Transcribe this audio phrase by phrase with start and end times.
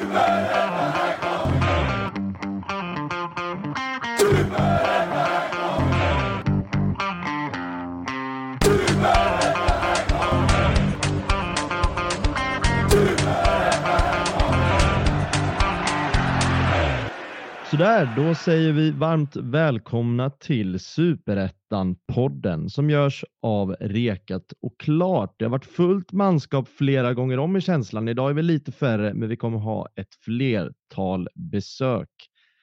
[0.00, 0.67] Hümeler!
[17.78, 25.34] Sådär, då säger vi varmt välkomna till Superettan-podden som görs av Rekat och Klart.
[25.38, 28.08] Det har varit fullt manskap flera gånger om i känslan.
[28.08, 32.08] Idag är vi lite färre, men vi kommer ha ett flertal besök.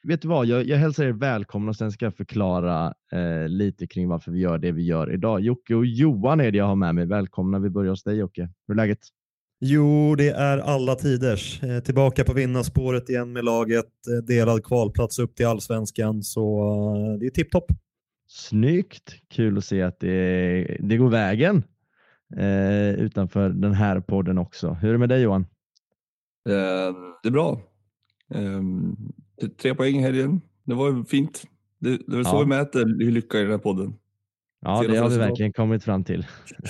[0.07, 3.87] Vet du vad, jag, jag hälsar er välkomna och sen ska jag förklara eh, lite
[3.87, 5.41] kring varför vi gör det vi gör idag.
[5.41, 7.05] Jocke och Johan är det jag har med mig.
[7.05, 7.59] Välkomna.
[7.59, 8.49] Vi börjar hos dig Jocke.
[8.67, 8.99] Hur är läget?
[9.59, 11.63] Jo, det är alla tiders.
[11.63, 14.07] Eh, tillbaka på vinnarspåret igen med laget.
[14.07, 16.61] Eh, delad kvalplats upp till allsvenskan, så
[16.95, 17.71] eh, det är tipptopp.
[18.27, 19.15] Snyggt!
[19.29, 21.63] Kul att se att det, det går vägen
[22.37, 24.73] eh, utanför den här podden också.
[24.73, 25.41] Hur är det med dig Johan?
[26.49, 27.61] Eh, det är bra.
[28.33, 28.61] Eh,
[29.61, 30.41] tre poäng i helgen.
[30.63, 31.43] Det var fint.
[31.79, 33.93] Det, det är väl så vi mäter hur lyckade i den här podden.
[34.65, 36.25] Ja, det har vi verkligen kommit fram till.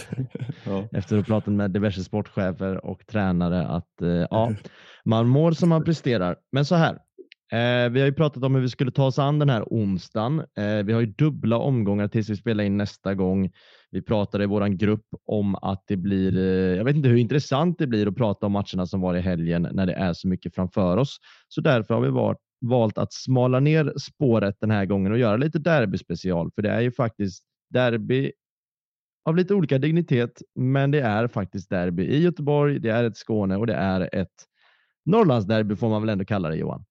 [0.66, 0.88] ja.
[0.92, 4.54] Efter att ha pratat med diverse sportchefer och tränare att eh, ja,
[5.06, 6.36] man mår som man presterar.
[6.52, 6.94] Men så här,
[7.52, 10.40] eh, vi har ju pratat om hur vi skulle ta oss an den här onsdagen.
[10.40, 13.52] Eh, vi har ju dubbla omgångar tills vi spelar in nästa gång.
[13.92, 16.38] Vi pratade i vår grupp om att det blir,
[16.76, 19.68] jag vet inte hur intressant det blir att prata om matcherna som var i helgen
[19.72, 21.18] när det är så mycket framför oss.
[21.48, 25.38] Så därför har vi varit valt att smala ner spåret den här gången och göra
[25.38, 28.32] lite derbyspecial, för det är ju faktiskt derby
[29.26, 32.80] av lite olika dignitet, men det är faktiskt derby i Göteborg.
[32.80, 34.46] Det är ett Skåne och det är ett
[35.06, 36.86] Norrlandsderby får man väl ändå kalla det Johan?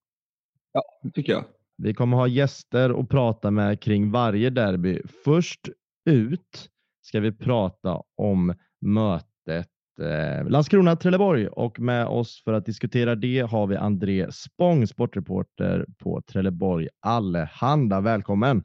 [0.71, 1.45] Ja, det tycker jag.
[1.77, 5.01] Vi kommer ha gäster att prata med kring varje derby.
[5.23, 5.69] Först
[6.09, 6.69] ut
[7.01, 9.69] ska vi prata om mötet
[10.01, 16.21] eh, Landskrona-Trelleborg och med oss för att diskutera det har vi André Spång, sportreporter på
[16.21, 18.01] Trelleborg Allehanda.
[18.01, 18.63] Välkommen!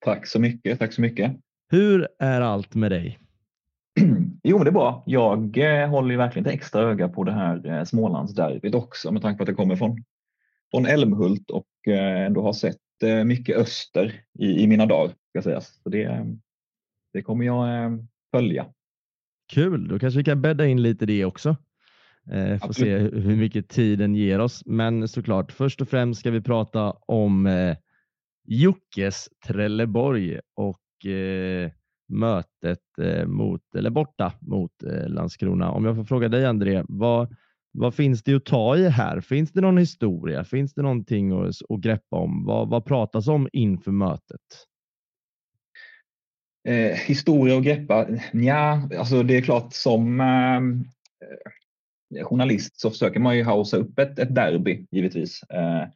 [0.00, 0.78] Tack så mycket.
[0.78, 1.36] Tack så mycket.
[1.70, 3.18] Hur är allt med dig?
[4.42, 5.02] Jo, det är bra.
[5.06, 9.22] Jag eh, håller ju verkligen ett extra öga på det här eh, Smålandsderbyt också med
[9.22, 10.04] tanke på att jag kommer från,
[10.70, 12.76] från Älmhult och eh, ändå har sett
[13.24, 15.14] mycket öster i, i mina dagar.
[15.30, 15.80] Ska sägas.
[15.82, 16.26] Så det,
[17.12, 17.98] det kommer jag
[18.30, 18.66] följa.
[19.52, 21.56] Kul, då kanske vi kan bädda in lite det också.
[22.30, 24.62] Eh, får se hur mycket tiden ger oss.
[24.66, 27.76] Men såklart, först och främst ska vi prata om eh,
[28.50, 31.70] Jockes Trelleborg och eh,
[32.08, 35.70] mötet eh, mot, eller borta mot eh, Landskrona.
[35.70, 37.36] Om jag får fråga dig André, vad,
[37.72, 39.20] vad finns det att ta i här?
[39.20, 40.44] Finns det någon historia?
[40.44, 42.44] Finns det någonting att, att greppa om?
[42.44, 44.40] Vad, vad pratas om inför mötet?
[46.68, 48.06] Eh, historia och greppa?
[48.32, 50.60] Ja, alltså det är klart som eh,
[52.24, 55.42] journalist så försöker man ju hausa upp ett, ett derby givetvis.
[55.42, 55.88] Eh,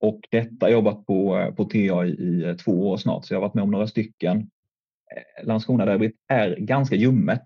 [0.00, 3.40] och detta har jobbat på, på TA i, i eh, två år snart, så jag
[3.40, 4.38] har varit med om några stycken.
[5.16, 7.42] Eh, Landskrona-derbyt är ganska ljummet.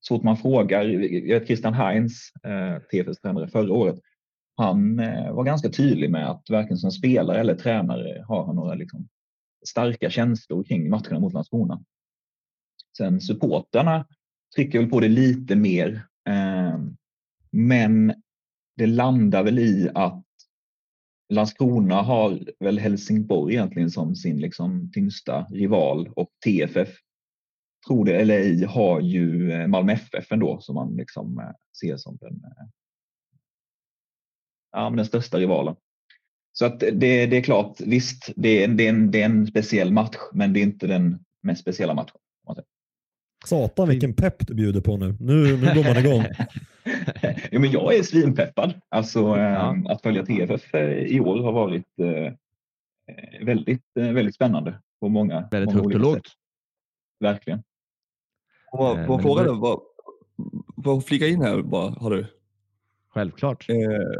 [0.00, 4.00] Så att man frågar, jag vet Christian Heinz, eh, TFFs tränare förra året,
[4.56, 8.74] han eh, var ganska tydlig med att varken som spelare eller tränare har han några
[8.74, 9.08] liksom,
[9.66, 11.84] starka känslor kring matcherna mot Landskrona.
[12.96, 14.06] Sen supporterna
[14.56, 16.06] trycker väl på det lite mer.
[16.28, 16.78] Eh,
[17.50, 18.14] men
[18.76, 20.24] det landar väl i att
[21.28, 26.88] Landskrona har väl Helsingborg egentligen som sin liksom tyngsta rival och TFF,
[27.86, 31.50] tror det eller ej, har ju eh, Malmö FF ändå som man liksom eh,
[31.80, 32.66] ser som den, eh,
[34.72, 35.76] ja, men den största rivalen.
[36.52, 39.46] Så att det, det är klart, visst, det är, det, är en, det är en
[39.46, 42.20] speciell match, men det är inte den mest speciella matchen.
[43.44, 45.16] Satan vilken pepp du bjuder på nu.
[45.20, 46.24] Nu, nu går man igång.
[47.50, 48.74] jo, men jag är svinpeppad.
[48.88, 49.74] Alltså, ja.
[49.74, 52.32] äh, att följa TFF eh, i år har varit äh,
[53.46, 54.78] väldigt, äh, väldigt spännande.
[55.00, 56.28] På många, väldigt högt och lågt.
[57.20, 57.62] Verkligen.
[59.06, 59.54] Frågar du?
[59.54, 59.80] Vad,
[60.76, 62.26] vad flika in här bara, har du?
[63.18, 63.70] Självklart.
[63.70, 63.76] Eh,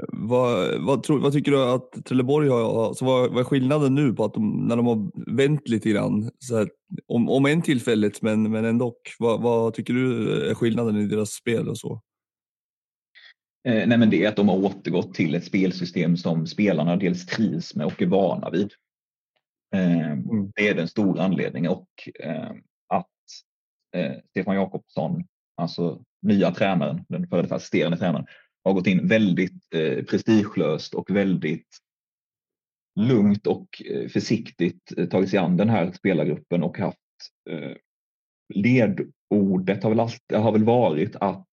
[0.09, 4.13] vad, vad, tror, vad, tycker du att Trelleborg har, alltså vad, vad är skillnaden nu
[4.13, 6.31] på att de, när de har vänt lite grann?
[6.39, 6.69] Så här,
[7.07, 8.95] om, om än tillfälligt, men, men ändå.
[9.19, 12.03] Vad, vad tycker du är skillnaden i deras spel och så?
[13.69, 17.27] Eh, nej men det är att de har återgått till ett spelsystem som spelarna dels
[17.27, 18.73] trivs med och är vana vid.
[19.75, 20.53] Eh, mm.
[20.55, 21.89] Det är den stora anledningen och
[22.21, 22.51] eh,
[22.89, 23.07] att
[23.97, 25.25] eh, Stefan Jakobsson,
[25.57, 28.27] alltså nya tränaren, den före detta assisterande tränaren,
[28.65, 31.79] har gått in väldigt eh, prestigelöst och väldigt
[33.01, 36.99] lugnt och eh, försiktigt eh, tagit sig an den här spelargruppen och haft
[37.51, 37.77] eh,
[38.55, 41.49] ledordet har väl, alltid, har väl varit att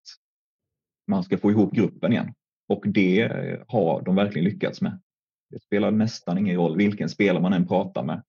[1.06, 2.34] man ska få ihop gruppen igen.
[2.68, 5.00] Och det eh, har de verkligen lyckats med.
[5.50, 8.22] Det spelar nästan ingen roll vilken spelare man än pratar med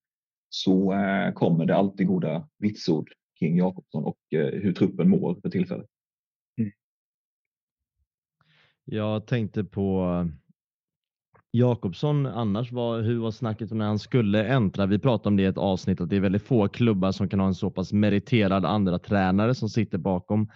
[0.49, 3.09] så eh, kommer det alltid goda vitsord
[3.39, 5.87] kring Jakobsson och eh, hur truppen mår för tillfället.
[8.89, 10.33] Jag tänkte på eh,
[11.51, 14.85] Jakobsson annars, var, hur var snacket när han skulle äntra?
[14.85, 17.39] Vi pratade om det i ett avsnitt att det är väldigt få klubbar som kan
[17.39, 20.49] ha en så pass meriterad andra tränare som sitter bakom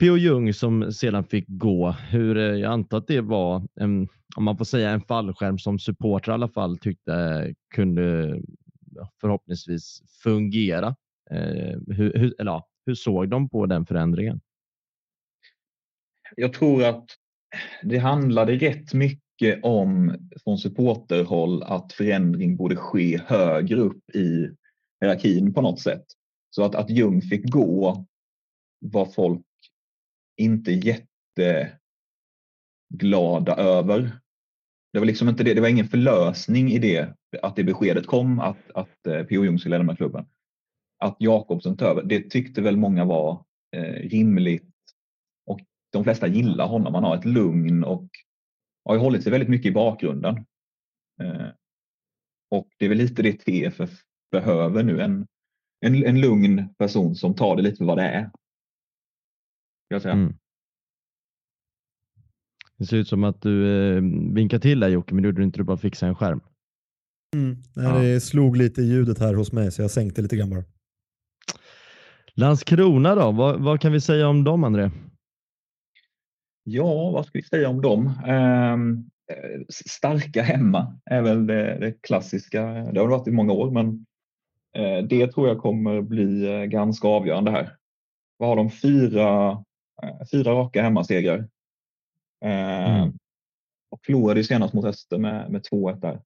[0.00, 0.16] P.O.
[0.16, 1.90] Jung som sedan fick gå.
[1.90, 5.78] Hur, eh, jag antar att det var, en, om man får säga en fallskärm som
[5.78, 8.40] supportrar i alla fall tyckte kunde
[9.20, 10.86] förhoppningsvis fungera.
[11.30, 14.40] Eh, hur, hur, eller ja, hur såg de på den förändringen?
[16.36, 17.04] Jag tror att
[17.82, 24.50] det handlade rätt mycket om från supporterhåll att förändring borde ske högre upp i
[25.00, 26.04] hierarkin på något sätt.
[26.50, 28.06] Så att, att Jung fick gå
[28.80, 29.46] var folk
[30.36, 31.06] inte jätteglada
[33.56, 34.18] över.
[34.92, 38.40] Det var liksom inte det, det var ingen förlösning i det, att det beskedet kom
[38.40, 39.44] att, att eh, P.O.
[39.44, 40.26] Jung skulle lämna klubben.
[40.98, 43.44] Att Jakobsen tar över, det tyckte väl många var
[43.76, 44.73] eh, rimligt
[45.94, 46.94] de flesta gillar honom.
[46.94, 48.08] Han har ett lugn och
[48.84, 50.36] har hållit sig väldigt mycket i bakgrunden.
[51.22, 51.46] Eh,
[52.50, 53.90] och det är väl lite det TFF
[54.30, 55.26] behöver nu, en,
[55.80, 58.30] en, en lugn person som tar det lite för vad det är.
[59.88, 60.14] Jag säga.
[60.14, 60.34] Mm.
[62.76, 64.02] Det ser ut som att du eh,
[64.34, 66.40] vinkar till där Jocke, men det gjorde du inte, du bara fixade en skärm.
[67.34, 67.56] Mm.
[67.74, 70.64] Nej, Det slog lite i ljudet här hos mig så jag sänkte lite grann bara.
[72.34, 74.90] Landskrona då, vad, vad, kan vi säga om dem André?
[76.64, 78.06] Ja, vad ska vi säga om dem?
[78.26, 78.76] Eh,
[79.68, 82.62] starka hemma är väl det, det, klassiska.
[82.62, 84.06] Det har det varit i många år, men
[84.76, 87.76] eh, det tror jag kommer bli eh, ganska avgörande här.
[88.36, 88.70] Vad har de?
[88.70, 89.50] Fyra,
[90.02, 91.48] eh, fyra raka hemmasegrar.
[92.44, 93.12] Eh, mm.
[93.90, 96.20] Och förlorade senast mot Öster med, med 2-1 där.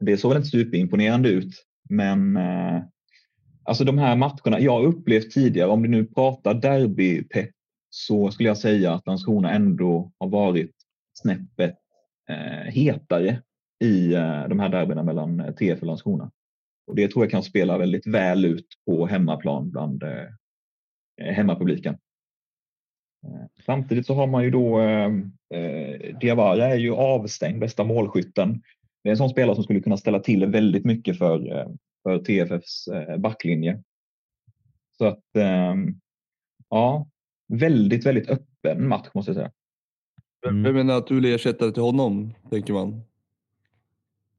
[0.00, 2.82] Det såg väl inte superimponerande ut, men eh,
[3.62, 7.53] alltså de här matcherna jag har upplevt tidigare, om du nu pratar derby-pepp,
[7.94, 10.76] så skulle jag säga att Landskrona ändå har varit
[11.12, 11.76] snäppet
[12.28, 13.42] eh, hetare
[13.84, 16.30] i eh, de här derbyna mellan eh, TF och Landskrona.
[16.86, 20.26] Och det tror jag kan spela väldigt väl ut på hemmaplan bland eh,
[21.20, 21.98] eh, hemmapubliken.
[23.26, 25.10] Eh, samtidigt så har man ju då eh,
[25.54, 28.62] eh, Diawara är ju avstängd, bästa målskytten.
[29.02, 31.68] Det är en sån spelare som skulle kunna ställa till väldigt mycket för, eh,
[32.02, 32.88] för TFFs
[33.18, 33.82] backlinje.
[34.98, 36.00] Så att ehm,
[36.70, 37.06] ja,
[37.48, 39.50] väldigt, väldigt öppen match måste jag säga.
[40.48, 40.62] Mm.
[40.62, 43.02] Vem menar att du är ersättare till honom, tänker man?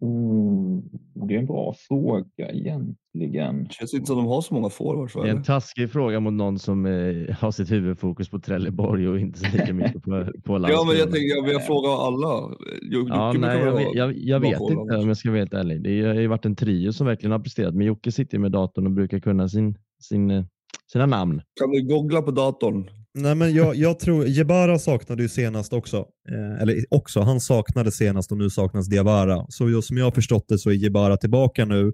[0.02, 0.82] Mm,
[1.28, 3.64] det är en bra fråga egentligen.
[3.64, 5.14] Det känns inte som de har så många forwards.
[5.14, 9.20] Det är en taskig fråga mot någon som eh, har sitt huvudfokus på Trelleborg och
[9.20, 12.56] inte så lika mycket på, på Ja, men jag tänker, jag vill fråga alla.
[12.82, 15.82] Jocke ja, nej, jag, vet, jag, jag vet inte om jag ska vara helt ärlig.
[15.84, 18.86] Det har ju varit en trio som verkligen har presterat, men Jocke sitter med datorn
[18.86, 20.46] och brukar kunna sin, sin, eh,
[20.92, 21.42] sina namn.
[21.60, 22.90] Kan du googla på datorn?
[23.18, 25.98] Nej, men jag, jag tror, Jebara saknade ju senast också.
[26.30, 29.46] Eh, eller också, han saknade senast och nu saknas Diawara.
[29.50, 31.94] Så som jag har förstått det så är Jebara tillbaka nu.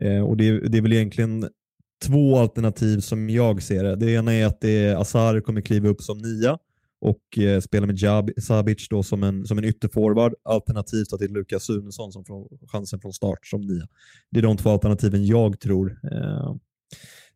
[0.00, 1.48] Eh, och det, det är väl egentligen
[2.06, 3.96] två alternativ som jag ser det.
[3.96, 6.58] Det ena är att det är Azar kommer kliva upp som nia
[7.00, 10.34] och eh, spela med Jab, Sabic då som en, som en ytterforward.
[10.44, 13.88] Alternativt att det är Lukas Sunesson som får chansen från start som nia.
[14.30, 16.00] Det är de två alternativen jag tror.
[16.12, 16.54] Eh,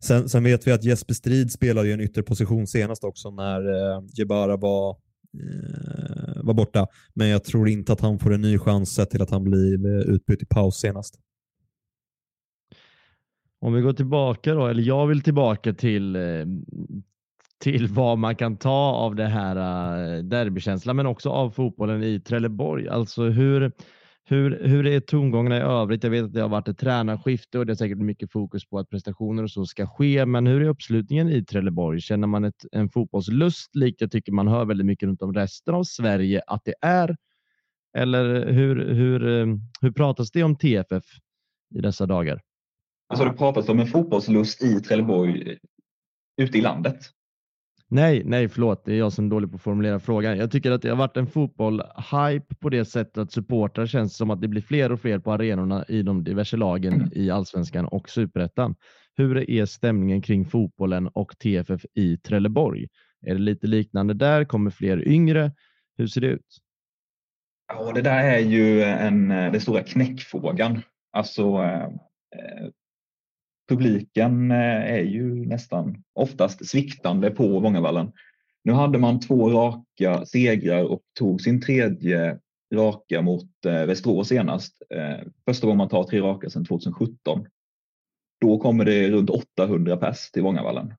[0.05, 4.03] Sen, sen, vet vi att Jesper Strid spelade ju en ytterposition senast också när eh,
[4.19, 6.87] Jebara var, eh, var borta.
[7.15, 9.87] Men jag tror inte att han får en ny chans sett till att han blir
[9.87, 11.19] eh, utbytt i paus senast.
[13.61, 16.47] Om vi går tillbaka då, eller jag vill tillbaka till, eh,
[17.61, 22.21] till vad man kan ta av det här eh, derbykänslan, men också av fotbollen i
[22.21, 22.89] Trelleborg.
[22.89, 23.73] Alltså hur,
[24.33, 26.05] hur, hur är tongångarna i övrigt?
[26.05, 28.79] Jag vet att det har varit ett tränarskifte och det är säkert mycket fokus på
[28.79, 30.27] att prestationer och så ska ske.
[30.27, 32.01] Men hur är uppslutningen i Trelleborg?
[32.01, 35.75] Känner man ett, en fotbollslust likt jag tycker man hör väldigt mycket runt om resten
[35.75, 37.17] av Sverige att det är?
[37.99, 39.47] Eller hur, hur, eh,
[39.81, 41.05] hur pratas det om TFF
[41.75, 42.41] i dessa dagar?
[43.09, 45.57] Alltså det pratas om en fotbollslust i Trelleborg eh,
[46.45, 46.99] ute i landet.
[47.95, 48.85] Nej, nej, förlåt.
[48.85, 50.39] Det är jag som är dålig på att formulera frågan.
[50.39, 54.31] Jag tycker att det har varit en fotboll-hype på det sättet att supportrar känns som
[54.31, 57.09] att det blir fler och fler på arenorna i de diverse lagen mm.
[57.13, 58.75] i allsvenskan och superettan.
[59.17, 62.89] Hur är stämningen kring fotbollen och TFF i Trelleborg?
[63.27, 64.45] Är det lite liknande där?
[64.45, 65.53] Kommer fler yngre?
[65.97, 66.59] Hur ser det ut?
[67.69, 70.83] Ja, det där är ju en, den stora knäckfrågan.
[71.13, 72.69] Alltså, eh,
[73.73, 78.13] publiken eh, är ju nästan oftast sviktande på Vångavallen.
[78.65, 82.39] Nu hade man två raka segrar och tog sin tredje
[82.75, 84.83] raka mot eh, Västerås senast.
[84.91, 87.47] Eh, första gången man tar tre raka sedan 2017.
[88.41, 90.95] Då kommer det runt 800 pers till Vångavallen.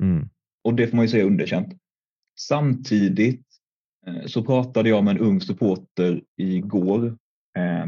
[0.00, 0.28] Mm.
[0.64, 1.74] Och det får man ju säga underkänt.
[2.40, 3.46] Samtidigt
[4.26, 7.06] så pratade jag med en ung supporter igår,
[7.56, 7.86] eh,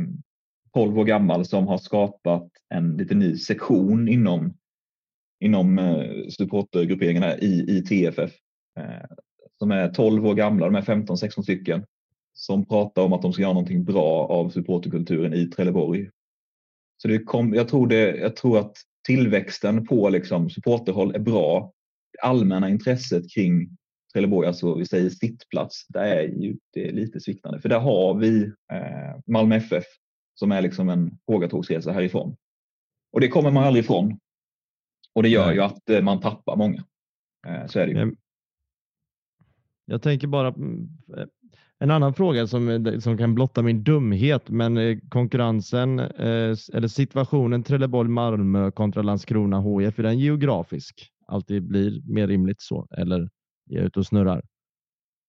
[0.75, 4.55] 12 år gammal, som har skapat en lite ny sektion inom,
[5.41, 8.31] inom eh, supportergrupperingarna i, i TFF.
[8.79, 9.07] Eh,
[9.59, 11.85] som är 12 år gamla, de är 15-16 stycken,
[12.33, 16.11] som pratar om att de ska göra någonting bra av supporterkulturen i Trelleborg.
[16.97, 18.77] Så det kom, jag, tror det, jag tror att
[19.07, 21.73] tillväxten på liksom supporterhåll är bra.
[22.13, 23.77] Det allmänna intresset kring
[24.13, 27.61] Trelleborg, alltså vi säger sittplats, där är ju det är lite sviktande.
[27.61, 29.85] För där har vi eh, Malmö FF
[30.35, 32.37] som är liksom en pågatågsresa härifrån.
[33.13, 34.19] Och det kommer man aldrig ifrån.
[35.15, 36.85] Och det gör ju att eh, man tappar många.
[37.47, 38.15] Eh, så är det ju.
[39.85, 40.89] Jag tänker bara mm,
[41.83, 46.89] en annan fråga som, eh, som kan blotta min dumhet, men eh, konkurrensen eh, eller
[46.89, 51.09] situationen Trelleborg-Malmö kontra Landskrona HF, är den geografisk?
[51.27, 53.29] Alltid blir mer rimligt så, eller är
[53.77, 54.45] jag ute och snurrar?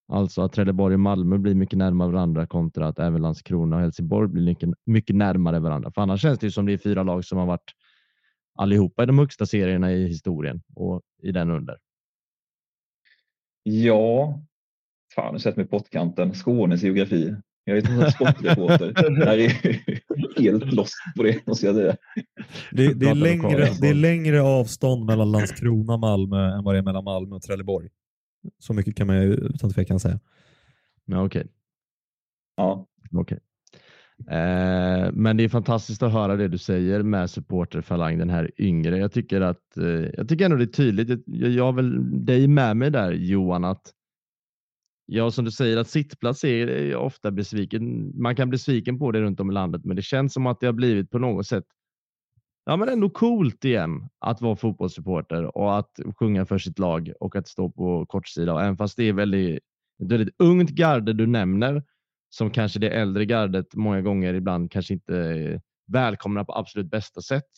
[0.08, 4.28] Alltså att Trelleborg och Malmö blir mycket närmare varandra kontra att även Landskrona och Helsingborg
[4.28, 5.92] blir mycket, mycket närmare varandra.
[5.92, 7.72] För annars känns det ju som det är fyra lag som har varit
[8.56, 11.78] allihopa i de högsta serierna i historien och i den under.
[13.64, 14.40] Ja,
[15.16, 16.34] fan, nu sätter mig på pottkanten.
[16.34, 17.36] Skånes geografi.
[17.66, 18.94] Jag är ju sportreporter.
[19.26, 21.96] jag är helt lost på det, måste jag säga.
[22.72, 26.78] Det, det, är längre, det är längre avstånd mellan Landskrona och Malmö än vad det
[26.78, 27.90] är mellan Malmö och Trelleborg.
[28.60, 30.20] Så mycket kan man ju utan tvekan säga.
[31.06, 31.40] Ja, Okej.
[31.40, 31.52] Okay.
[32.56, 32.88] Ja.
[33.12, 33.38] Okay.
[34.28, 38.98] Eh, men det är fantastiskt att höra det du säger med supporterfalang, den här yngre.
[38.98, 41.10] Jag tycker att eh, jag tycker ändå det är tydligt.
[41.26, 43.94] Jag, jag har väl dig med mig där Johan, att
[45.06, 48.12] Ja, som du säger att sittplats är ofta besviken.
[48.22, 50.60] Man kan bli besviken på det runt om i landet, men det känns som att
[50.60, 51.66] det har blivit på något sätt
[52.66, 57.36] ja, men ändå coolt igen att vara fotbollssupporter och att sjunga för sitt lag och
[57.36, 58.54] att stå på kortsida.
[58.54, 59.60] Och även fast det är väldigt,
[60.00, 61.84] väldigt ungt garde du nämner,
[62.30, 67.22] som kanske det äldre gardet många gånger ibland kanske inte eh, välkomnar på absolut bästa
[67.22, 67.50] sätt,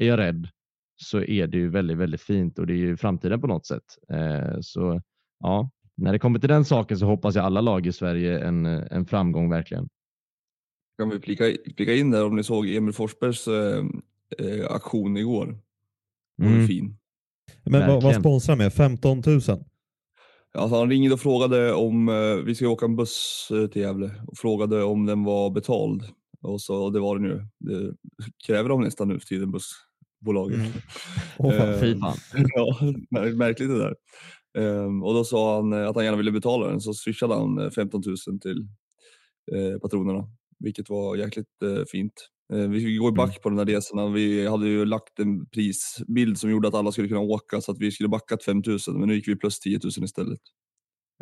[0.00, 0.48] är jag rädd,
[0.96, 3.84] så är det ju väldigt, väldigt fint och det är ju framtiden på något sätt.
[4.12, 5.00] Eh, så
[5.40, 8.66] ja, när det kommer till den saken så hoppas jag alla lag i Sverige en,
[8.66, 9.88] eh, en framgång verkligen.
[10.98, 11.44] Kan vi plika,
[11.76, 13.84] flika in där om ni såg Emil Forsbergs eh,
[14.38, 15.58] eh, aktion igår?
[16.36, 16.66] Hon mm.
[16.66, 16.96] fin.
[17.64, 18.72] Men vad, vad sponsrar med?
[18.72, 19.40] 15 000?
[20.54, 24.10] Alltså han ringde och frågade om, eh, vi ska åka en buss eh, till Gävle
[24.26, 26.02] och frågade om den var betald.
[26.42, 27.40] Och så det var den ju.
[27.58, 27.94] Det
[28.46, 30.60] kräver de nästan nu för tiden bussbolagen.
[30.60, 30.72] Mm.
[31.38, 32.16] Oh, fy fan.
[32.54, 32.78] ja,
[33.36, 33.94] märkligt det där.
[34.58, 37.70] Um, och då sa han eh, att han gärna ville betala den så swishade han
[37.70, 38.68] 15 eh, 000 till
[39.52, 42.12] eh, patronerna, vilket var jäkligt eh, fint.
[42.52, 43.40] Eh, vi går back mm.
[43.42, 44.12] på den här resan.
[44.12, 47.78] Vi hade ju lagt en prisbild som gjorde att alla skulle kunna åka så att
[47.78, 50.40] vi skulle backat 5 000 men nu gick vi plus 10 000 istället.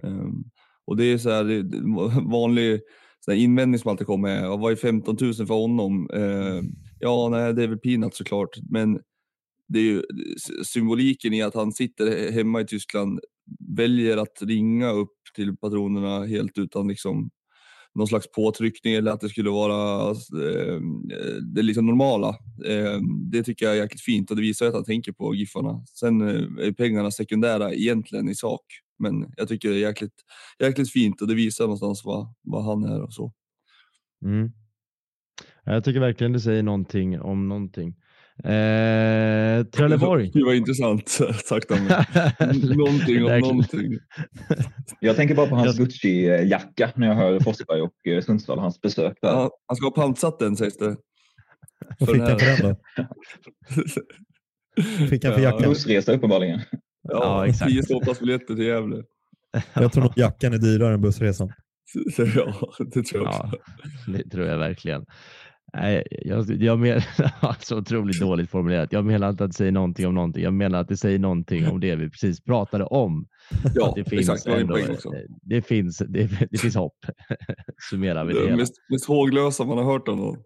[0.02, 0.44] Um,
[0.84, 2.80] och det är så här, vanlig
[3.20, 6.10] så invändning som alltid kommer är, vad är 15 000 för honom?
[6.14, 6.62] Uh,
[6.98, 9.00] ja, nej, det är väl peanuts såklart, men
[9.68, 10.02] det är ju
[10.64, 13.20] symboliken i att han sitter hemma i Tyskland,
[13.76, 17.30] väljer att ringa upp till patronerna helt utan liksom
[17.94, 20.80] någon slags påtryckning eller att det skulle vara eh,
[21.54, 22.28] det liksom normala.
[22.66, 25.84] Eh, det tycker jag är jäkligt fint och det visar att han tänker på Giffarna.
[25.86, 28.62] Sen eh, är pengarna sekundära egentligen i sak,
[28.98, 30.14] men jag tycker det är jäkligt,
[30.58, 33.32] jäkligt fint och det visar någonstans vad, vad han är och så.
[34.24, 34.52] Mm.
[35.64, 37.96] Jag tycker verkligen det säger någonting om någonting.
[38.44, 40.30] Eh, Trelleborg.
[40.34, 41.08] Det var intressant
[41.44, 42.76] sagt av mig.
[42.76, 43.98] någonting om någonting.
[45.00, 49.18] Jag tänker bara på hans Gucci-jacka när jag hör Forsberg och eh, Sundsvall, hans besök
[49.22, 49.28] där.
[49.28, 50.96] Ja, han ska ha pantsatt den sägs det.
[51.98, 52.76] Vad fick han för den då?
[55.08, 55.68] fick han för jacka?
[55.68, 56.60] Bussresa uppenbarligen.
[57.02, 57.70] Ja, ja exakt.
[57.70, 59.02] Tio ståplatsbiljetter till Gävle.
[59.74, 61.52] Jag tror nog jackan är dyrare än bussresan.
[62.16, 63.50] Ja, det tror jag också.
[64.06, 65.04] Ja, det tror jag verkligen.
[65.74, 67.04] Nej, jag, jag menar,
[67.64, 68.92] så otroligt dåligt formulerat.
[68.92, 70.42] Jag menar inte att det säger någonting om någonting.
[70.42, 73.26] Jag menar att det säger någonting om det vi precis pratade om.
[73.74, 74.46] Ja, det finns exakt.
[74.46, 74.78] Ändå,
[75.42, 76.96] det, finns, det, det finns hopp.
[77.90, 78.46] Summerar vi det.
[78.46, 80.36] Det mest, mest håglösa man har hört om någon.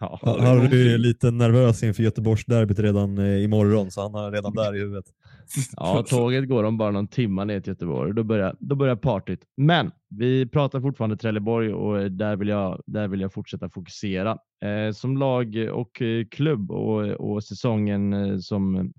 [0.00, 4.76] Ja, Harry är lite nervös inför Göteborgsderbyt redan eh, imorgon, så han har redan där
[4.76, 5.04] i huvudet.
[5.76, 8.14] Ja, tåget går om bara någon timma ner till Göteborg.
[8.14, 9.40] Då börjar, då börjar partyt.
[9.56, 14.38] Men vi pratar fortfarande Trelleborg och där vill jag, där vill jag fortsätta fokusera.
[14.64, 18.92] Eh, som lag och klubb och, och säsongen eh, som,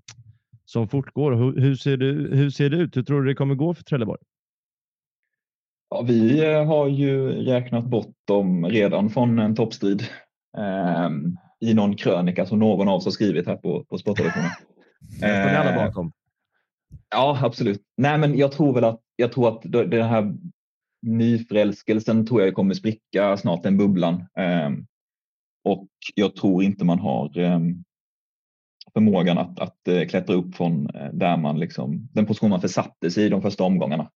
[0.64, 1.32] som fortgår.
[1.32, 2.96] Hur, hur, ser det, hur ser det ut?
[2.96, 4.20] Hur tror du det kommer gå för Trelleborg?
[5.90, 10.06] Ja, vi eh, har ju räknat bort dem redan från en toppstrid eh,
[11.60, 14.50] i någon krönika som någon av oss har skrivit här på, på Sportredaktionen.
[15.20, 16.12] Det alla bakom.
[17.10, 17.82] Ja, absolut.
[17.96, 20.34] Nej, men jag tror väl att, jag tror att den här
[21.02, 24.26] nyförälskelsen tror jag kommer spricka snart, den bubblan.
[24.66, 24.86] Um,
[25.64, 27.30] och jag tror inte man har
[28.92, 33.10] förmågan att, att uh, klättra upp från uh, där man liksom, den position man försatte
[33.10, 34.10] sig i de första omgångarna.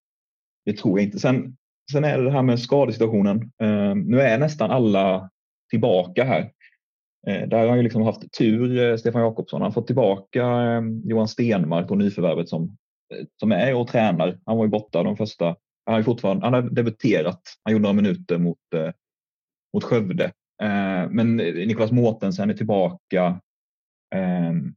[0.64, 1.18] Det tror jag inte.
[1.18, 1.56] Sen,
[1.92, 3.50] sen är det det här med skadesituationen.
[3.94, 5.30] Nu är nästan alla
[5.74, 6.50] tillbaka här.
[7.26, 9.60] Eh, där har han ju liksom haft tur, eh, Stefan Jakobsson.
[9.60, 12.76] Han har fått tillbaka eh, Johan Stenmark och nyförvärvet som
[13.40, 14.38] som är och tränar.
[14.46, 15.56] Han var ju borta de första.
[15.86, 16.46] Han har fortfarande.
[16.46, 17.42] Han har debuterat.
[17.62, 18.58] Han gjorde några minuter mot
[19.74, 20.32] mot Skövde.
[21.10, 23.40] Men Niklas Mårtensen är tillbaka.
[24.14, 24.74] Ehm,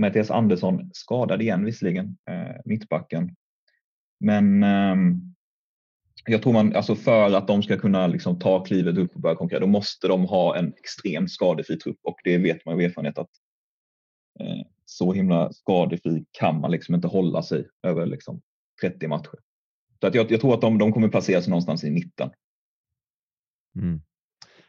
[0.00, 2.16] Mattias Andersson skadad igen visserligen,
[2.64, 3.36] mittbacken.
[4.20, 5.31] Men ehm,
[6.24, 9.36] jag tror man, alltså för att de ska kunna liksom ta klivet upp och börja
[9.36, 13.18] konkurrera, då måste de ha en extremt skadefri trupp och det vet man av erfarenhet
[13.18, 13.30] att
[14.40, 18.40] eh, så himla skadefri kan man liksom inte hålla sig över liksom
[18.80, 19.38] 30 matcher.
[20.00, 22.30] Så att jag, jag tror att de, de kommer placera sig någonstans i mitten.
[23.76, 24.02] Mm.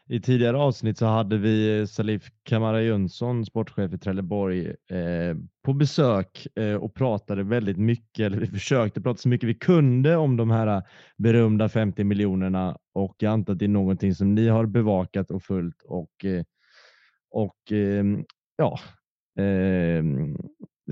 [0.08, 5.72] I tidigare avsnitt så hade vi eh, Salif Kamara Jönsson, sportchef i Trelleborg, eh, på
[5.72, 10.36] besök eh, och pratade väldigt mycket, eller vi försökte prata så mycket vi kunde om
[10.36, 10.82] de här eh,
[11.16, 15.42] berömda 50 miljonerna och jag antar att det är någonting som ni har bevakat och
[15.42, 16.44] följt och, eh,
[17.30, 18.04] och eh,
[18.56, 18.78] ja,
[19.42, 20.04] eh,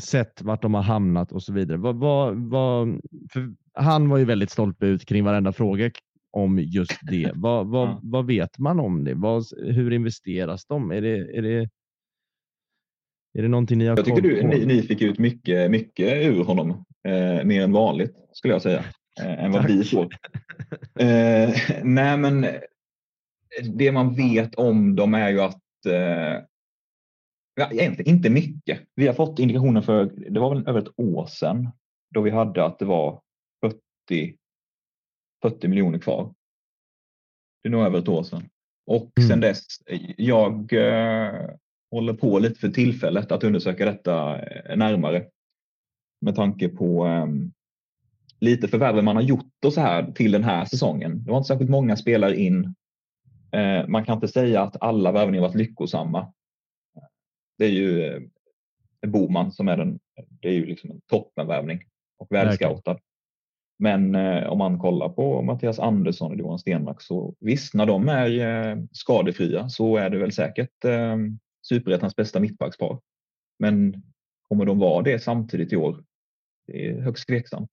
[0.01, 1.79] sett vart de har hamnat och så vidare.
[1.79, 3.01] Vad, vad, vad,
[3.75, 5.91] han var ju väldigt stolpe ut kring varenda fråga
[6.33, 7.31] om just det.
[7.35, 8.01] vad, vad, ja.
[8.03, 9.15] vad vet man om det?
[9.15, 10.91] Vad, hur investeras de?
[10.91, 11.69] Är det, är det,
[13.39, 16.45] är det någonting ni har Jag tycker du, ni, ni, fick ut mycket, mycket ur
[16.45, 16.71] honom,
[17.09, 18.85] eh, mer än vanligt skulle jag säga,
[19.21, 20.09] eh, än vad vi får.
[20.99, 21.51] Eh,
[21.83, 22.47] nej, men
[23.75, 26.45] det man vet om dem är ju att eh,
[27.55, 28.81] Ja, egentligen inte mycket.
[28.95, 31.69] Vi har fått indikationer för, det var väl över ett år sedan,
[32.15, 33.21] då vi hade att det var
[34.09, 34.37] 40,
[35.43, 36.35] 40 miljoner kvar.
[37.63, 38.49] Det är nog över ett år sedan.
[38.87, 39.29] Och mm.
[39.29, 39.67] sedan dess,
[40.17, 41.51] jag eh,
[41.91, 45.27] håller på lite för tillfället att undersöka detta eh, närmare.
[46.21, 47.27] Med tanke på eh,
[48.41, 51.25] lite förvärv man har gjort och så här till den här säsongen.
[51.25, 52.75] Det var inte särskilt många spelare in.
[53.53, 56.33] Eh, man kan inte säga att alla värvningar varit lyckosamma.
[57.59, 58.21] Det är ju eh,
[59.07, 59.99] Boman som är den.
[60.29, 61.85] Det är ju liksom en toppenvärvning
[62.19, 62.99] och välscoutad.
[63.79, 68.09] Men eh, om man kollar på Mattias Andersson och Johan Stenmark så visst, när de
[68.09, 71.17] är eh, skadefria så är det väl säkert eh,
[71.69, 73.01] superettans bästa mittbackspar.
[73.59, 74.03] Men
[74.49, 76.05] kommer de vara det samtidigt i år?
[76.67, 77.71] Det är högst tveksamt.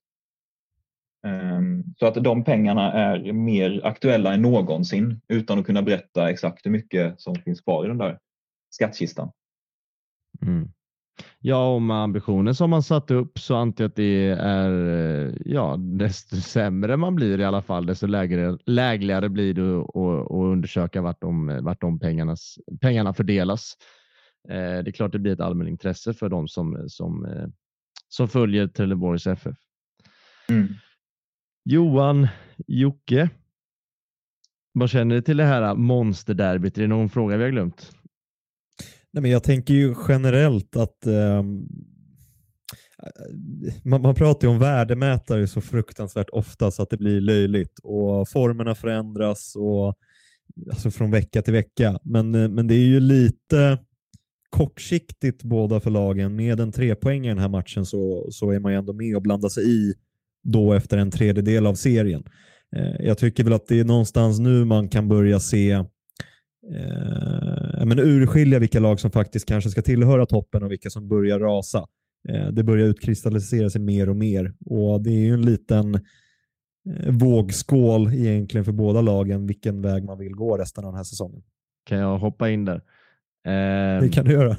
[1.28, 6.66] Ehm, så att de pengarna är mer aktuella än någonsin utan att kunna berätta exakt
[6.66, 8.20] hur mycket som finns kvar i den där
[8.70, 9.32] skattkistan.
[10.42, 10.72] Mm.
[11.40, 14.72] Ja, och med ambitionen som man satt upp så antar jag att det är
[15.28, 20.32] eh, ja, desto sämre man blir i alla fall, desto lägre, lägligare blir det att
[20.32, 23.78] undersöka vart de, vart de pengarnas, pengarna fördelas.
[24.50, 27.48] Eh, det är klart det blir ett allmänintresse för de som, som, eh,
[28.10, 29.56] som följer Trelleborgs FF.
[30.50, 30.68] Mm.
[31.66, 32.28] Johan,
[32.68, 33.30] Jocke,
[34.72, 36.78] vad känner du till det här monsterderbyt?
[36.78, 37.92] Är det någon fråga vi har glömt?
[39.12, 41.44] Nej, men jag tänker ju generellt att eh,
[43.84, 48.30] man, man, pratar ju om värdemätare så fruktansvärt ofta så att det blir löjligt och
[48.30, 49.96] formerna förändras och,
[50.70, 52.00] alltså från vecka till vecka.
[52.04, 53.78] Men, men det är ju lite
[54.50, 56.36] kortsiktigt båda förlagen.
[56.36, 59.22] Med en trepoäng i den här matchen så, så är man ju ändå med och
[59.22, 59.94] blandar sig i
[60.44, 62.24] då efter en tredjedel av serien.
[62.76, 65.84] Eh, jag tycker väl att det är någonstans nu man kan börja se
[66.74, 71.40] eh, men urskilja vilka lag som faktiskt kanske ska tillhöra toppen och vilka som börjar
[71.40, 71.88] rasa.
[72.30, 77.12] Eh, det börjar utkristallisera sig mer och mer och det är ju en liten eh,
[77.12, 81.44] vågskål egentligen för båda lagen vilken väg man vill gå resten av den här säsongen.
[81.86, 82.82] Kan jag hoppa in där?
[84.02, 84.56] Det kan du göra.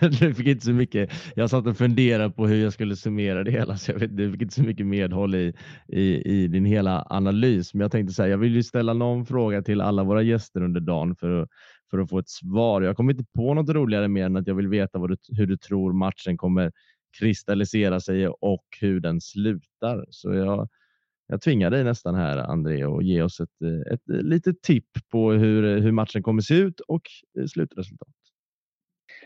[0.20, 1.10] du fick inte så mycket.
[1.34, 4.32] Jag satt och funderade på hur jag skulle summera det hela, så jag vet, du
[4.32, 5.52] fick inte så mycket medhåll i,
[5.88, 7.74] i, i din hela analys.
[7.74, 10.80] Men jag tänkte säga, jag vill ju ställa någon fråga till alla våra gäster under
[10.80, 11.48] dagen för att,
[11.90, 12.82] för att få ett svar.
[12.82, 15.56] Jag kommer inte på något roligare mer än att jag vill veta du, hur du
[15.56, 16.72] tror matchen kommer
[17.18, 20.06] kristallisera sig och hur den slutar.
[20.10, 20.68] Så jag,
[21.30, 23.62] jag tvingar dig nästan här, André, att ge oss ett,
[23.92, 27.02] ett litet tipp på hur, hur matchen kommer se ut och
[27.48, 28.08] slutresultat.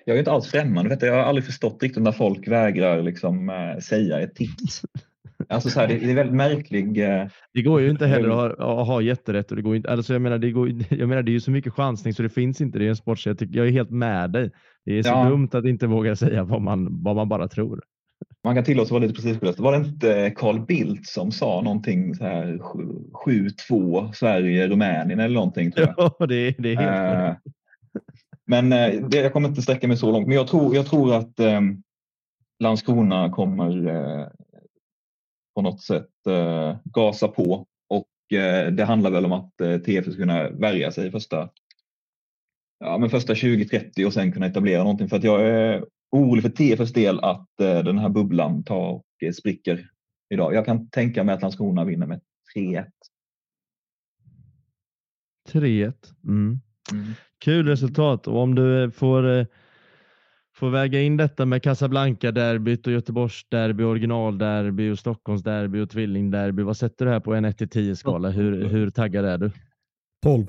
[0.04, 1.06] jag är inte alls främmande för detta.
[1.06, 3.50] Jag har aldrig förstått riktigt när folk vägrar liksom,
[3.82, 4.82] säga ett tips.
[5.48, 6.94] Alltså så här, det, det, är väldigt märklig...
[7.54, 9.50] Det går ju inte heller att ha, att ha jätterätt.
[9.50, 11.50] Och det går inte, alltså jag, menar, det går, jag menar, det är ju så
[11.50, 12.78] mycket chansning så det finns inte.
[12.78, 14.50] Det är en sport så jag, tycker, jag är helt med dig.
[14.84, 15.28] Det är så ja.
[15.28, 17.82] dumt att inte våga säga vad man, vad man bara tror.
[18.44, 22.14] Man kan tillåta sig vara lite precis Var det inte Carl Bildt som sa någonting
[22.14, 22.58] så här
[23.26, 25.72] 7-2 Sverige, Rumänien eller någonting?
[25.72, 26.14] Tror jag.
[26.18, 27.52] Ja, det, det är helt uh,
[28.46, 30.26] Men uh, det, jag kommer inte sträcka mig så långt.
[30.26, 31.82] Men jag tror, jag tror att um,
[32.58, 34.26] Landskrona kommer uh,
[35.54, 36.10] på något sätt
[36.84, 38.08] gasa på och
[38.72, 39.52] det handlar väl om att
[39.84, 41.48] TF ska kunna värja sig första
[42.80, 45.08] ja, men första 20-30 och sen kunna etablera någonting.
[45.08, 49.04] För att jag är orolig för TFFs del att eh, den här bubblan tar och
[49.22, 49.90] eh, spricker
[50.30, 50.54] idag.
[50.54, 52.20] Jag kan tänka mig att Landskrona vinner med
[52.56, 52.86] 3-1.
[55.52, 55.92] 3-1.
[56.24, 56.60] Mm.
[56.92, 57.04] Mm.
[57.38, 59.46] Kul resultat och om du får, eh,
[60.54, 66.62] får väga in detta med Casablanca-derbyt och Göteborgs-derby, originalderby och Stockholms-derby och tvillingderby.
[66.62, 68.30] Vad sätter du här på en 1-10 skala?
[68.30, 69.50] Hur, hur taggad är du?
[70.22, 70.46] 12.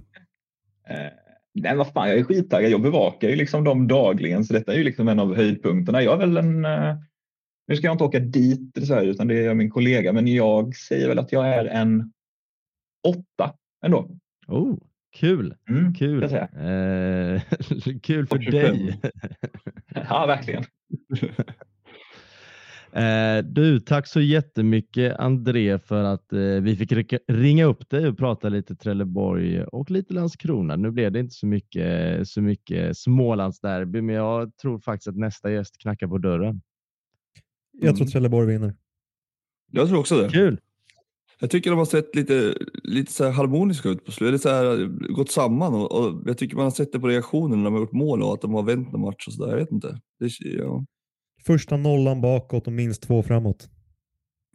[0.89, 1.24] Eh,
[1.55, 2.71] Nej, vad fan, jag är skittaggad.
[2.71, 6.03] Jag bevakar ju liksom dem dagligen, så detta är ju liksom en av höjdpunkterna.
[6.03, 6.65] Jag är väl en...
[6.65, 6.95] Uh,
[7.67, 10.75] nu ska jag inte åka dit så här, utan det är min kollega, men jag
[10.75, 12.13] säger väl att jag är en
[13.07, 13.53] åtta
[13.85, 14.09] ändå.
[14.47, 14.77] Oh,
[15.17, 15.55] kul!
[15.69, 16.23] Mm, kul.
[16.23, 16.29] Eh,
[18.01, 18.99] kul för dig.
[20.09, 20.63] ja, verkligen.
[22.95, 28.17] Eh, du, tack så jättemycket André för att eh, vi fick ringa upp dig och
[28.17, 30.75] prata lite Trelleborg och lite Landskrona.
[30.75, 35.51] Nu blev det inte så mycket, så mycket Smålandsderby, men jag tror faktiskt att nästa
[35.51, 36.61] gäst knackar på dörren.
[37.71, 38.11] Jag tror mm.
[38.11, 38.75] Trelleborg vinner.
[39.71, 40.29] Jag tror också det.
[40.29, 40.59] Kul!
[41.39, 45.31] Jag tycker de har sett lite, lite så harmoniska ut på slutet, så här, gått
[45.31, 47.91] samman och, och, jag tycker man har sett det på reaktionen när de har gjort
[47.91, 49.51] mål och att de har vänt en match och sådär.
[49.51, 49.99] Jag vet inte.
[50.19, 50.85] Det, ja.
[51.45, 53.69] Första nollan bakåt och minst två framåt.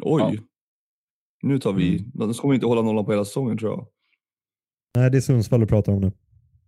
[0.03, 0.23] Oj.
[0.23, 0.43] Ja.
[1.43, 1.99] Nu tar vi.
[1.99, 2.11] Mm.
[2.15, 3.87] De kommer inte hålla nollan på hela säsongen tror jag.
[4.97, 6.13] Nej, det är Sundsvall du pratar om nu.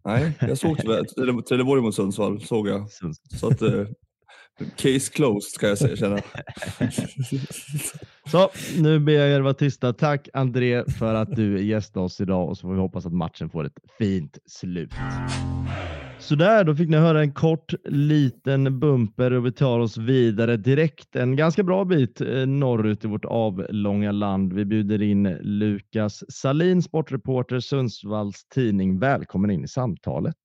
[0.04, 2.40] Nej, jag såg tyvärr Trelleborg mot Sundsvall.
[2.40, 2.86] Såg jag.
[3.40, 3.86] Så att, eh,
[4.76, 6.18] case closed ska jag säga, känna.
[8.30, 9.92] så, nu ber jag er vara tysta.
[9.92, 13.50] Tack André för att du gästade oss idag och så får vi hoppas att matchen
[13.50, 14.92] får ett fint slut.
[16.22, 21.16] Sådär, då fick ni höra en kort liten bumper och vi tar oss vidare direkt
[21.16, 24.52] en ganska bra bit eh, norrut i vårt avlånga land.
[24.52, 28.98] Vi bjuder in Lukas Salin, sportreporter Sundsvalls tidning.
[28.98, 30.36] Välkommen in i samtalet.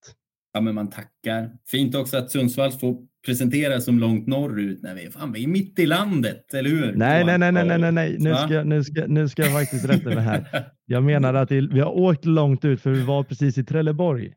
[0.53, 1.51] Ja, men man tackar.
[1.71, 5.47] Fint också att Sundsvall får presentera som långt norrut när vi är, fan, vi är
[5.47, 6.93] mitt i landet, eller hur?
[6.95, 8.17] Nej, nej, nej, nej, nej, nej.
[8.19, 10.45] Nu, ska, nu, ska, nu ska jag faktiskt rätta mig här.
[10.85, 14.33] Jag menar att vi har åkt långt ut för vi var precis i Trelleborg.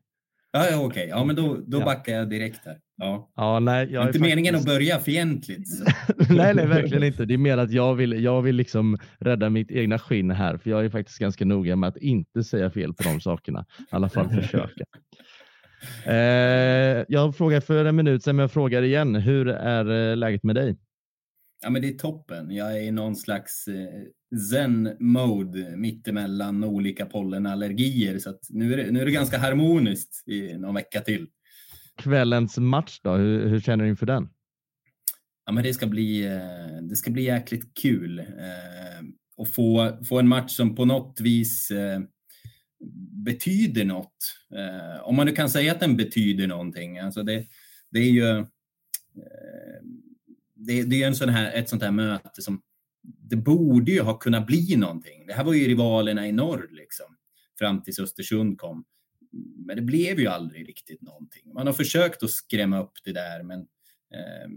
[0.51, 0.85] Ja, okej.
[0.85, 1.07] Okay.
[1.07, 2.77] Ja, men då, då backar jag direkt här.
[2.97, 3.31] Ja.
[3.35, 4.25] Ja, nej, jag inte faktiskt...
[4.25, 5.69] meningen att börja fientligt.
[6.29, 7.25] nej, nej, verkligen inte.
[7.25, 10.69] Det är mer att jag vill, jag vill liksom rädda mitt egna skinn här, för
[10.69, 13.65] jag är faktiskt ganska noga med att inte säga fel på de sakerna.
[13.79, 14.83] I alla fall försöka.
[16.05, 19.15] Eh, jag frågade för en minut sedan, men jag frågar igen.
[19.15, 20.77] Hur är eh, läget med dig?
[21.63, 22.51] Ja, men det är toppen.
[22.51, 28.19] Jag är i någon slags eh, zen-mode mittemellan olika pollenallergier.
[28.19, 31.27] Så nu, är det, nu är det ganska harmoniskt i någon vecka till.
[31.97, 34.29] Kvällens match då, hur, hur känner du inför den?
[35.45, 38.25] Ja, men det, ska bli, eh, det ska bli jäkligt kul eh,
[39.37, 41.71] att få, få en match som på något vis
[43.25, 44.17] betyder något.
[45.03, 46.99] Om man nu kan säga att den betyder någonting.
[46.99, 47.45] Alltså det,
[47.91, 48.45] det är ju
[50.67, 52.61] det, det är en sån här, ett sånt här möte som
[53.03, 55.25] det borde ju ha kunnat bli någonting.
[55.27, 57.05] Det här var ju rivalerna i norr liksom,
[57.59, 58.85] fram tills Östersund kom.
[59.65, 61.53] Men det blev ju aldrig riktigt någonting.
[61.53, 63.59] Man har försökt att skrämma upp det där, men
[64.13, 64.49] eh,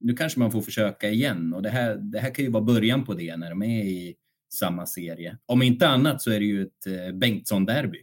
[0.00, 1.54] nu kanske man får försöka igen.
[1.54, 4.14] Och det här, det här kan ju vara början på det när de är i
[4.54, 5.38] samma serie.
[5.46, 8.02] Om inte annat så är det ju ett eh, Bengtsson-derby.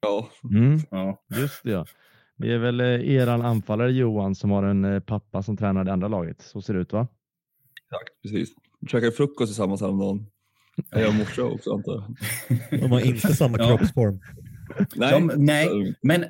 [0.00, 0.30] Ja.
[0.50, 0.80] Mm.
[0.90, 1.70] ja, just det.
[1.70, 1.86] Ja.
[2.40, 5.92] Det är väl eh, eran anfallare Johan som har en eh, pappa som tränar det
[5.92, 6.42] andra laget.
[6.42, 7.08] Så ser det ut va?
[7.84, 8.54] Exakt, precis.
[8.80, 10.26] Vi käkade frukost tillsammans häromdagen.
[10.90, 12.80] Jag och morsa också antar jag.
[12.80, 13.66] De har inte samma ja.
[13.66, 14.20] kroppsform.
[14.94, 15.12] Nej.
[15.12, 16.24] De, nej, men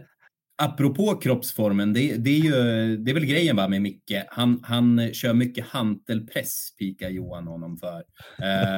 [0.62, 4.12] apropå kroppsformen, det, det, är ju, det är väl grejen va, med Micke.
[4.29, 8.03] Han, han kör mycket hantelpress, pikar Johan honom för.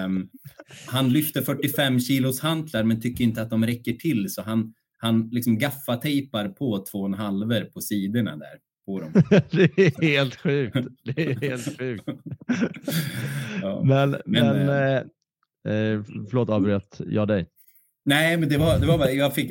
[0.05, 0.29] Um,
[0.87, 5.29] han lyfter 45 kilos hantlar men tycker inte att de räcker till så han, han
[5.33, 8.59] liksom gaffatejpar på två och en halver på sidorna där.
[8.87, 9.13] På dem.
[9.51, 10.77] det är helt sjukt.
[11.05, 12.05] Det är helt sjukt.
[13.63, 13.83] ja.
[13.85, 14.97] Men, men, men eh,
[15.75, 17.47] eh, förlåt avbröt jag dig.
[18.05, 19.51] Nej, men det var, det var bara, jag fick,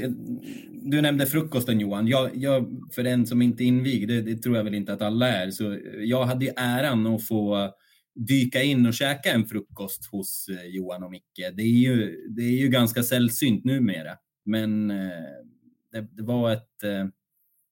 [0.84, 2.08] du nämnde frukosten Johan.
[2.08, 5.02] Jag, jag, för den som inte är invigd, det, det, tror jag väl inte att
[5.02, 7.72] alla är, så jag hade ju äran att få
[8.16, 11.54] dyka in och käka en frukost hos eh, Johan och Micke.
[11.54, 15.46] Det är ju, det är ju ganska sällsynt numera, men eh,
[15.92, 17.06] det, det var ett eh,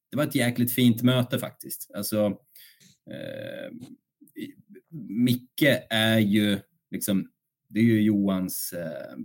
[0.10, 1.92] det var ett jäkligt fint möte faktiskt.
[1.94, 2.26] Alltså,
[3.12, 3.72] eh,
[5.10, 6.60] Micke är ju
[6.92, 7.30] liksom,
[7.68, 9.18] det är ju Johans eh,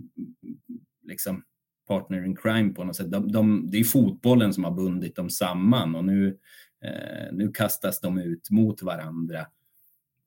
[1.03, 1.43] liksom
[1.87, 3.11] partner in crime på något sätt.
[3.11, 6.37] De, de, det är fotbollen som har bundit dem samman och nu,
[6.81, 9.47] eh, nu kastas de ut mot varandra.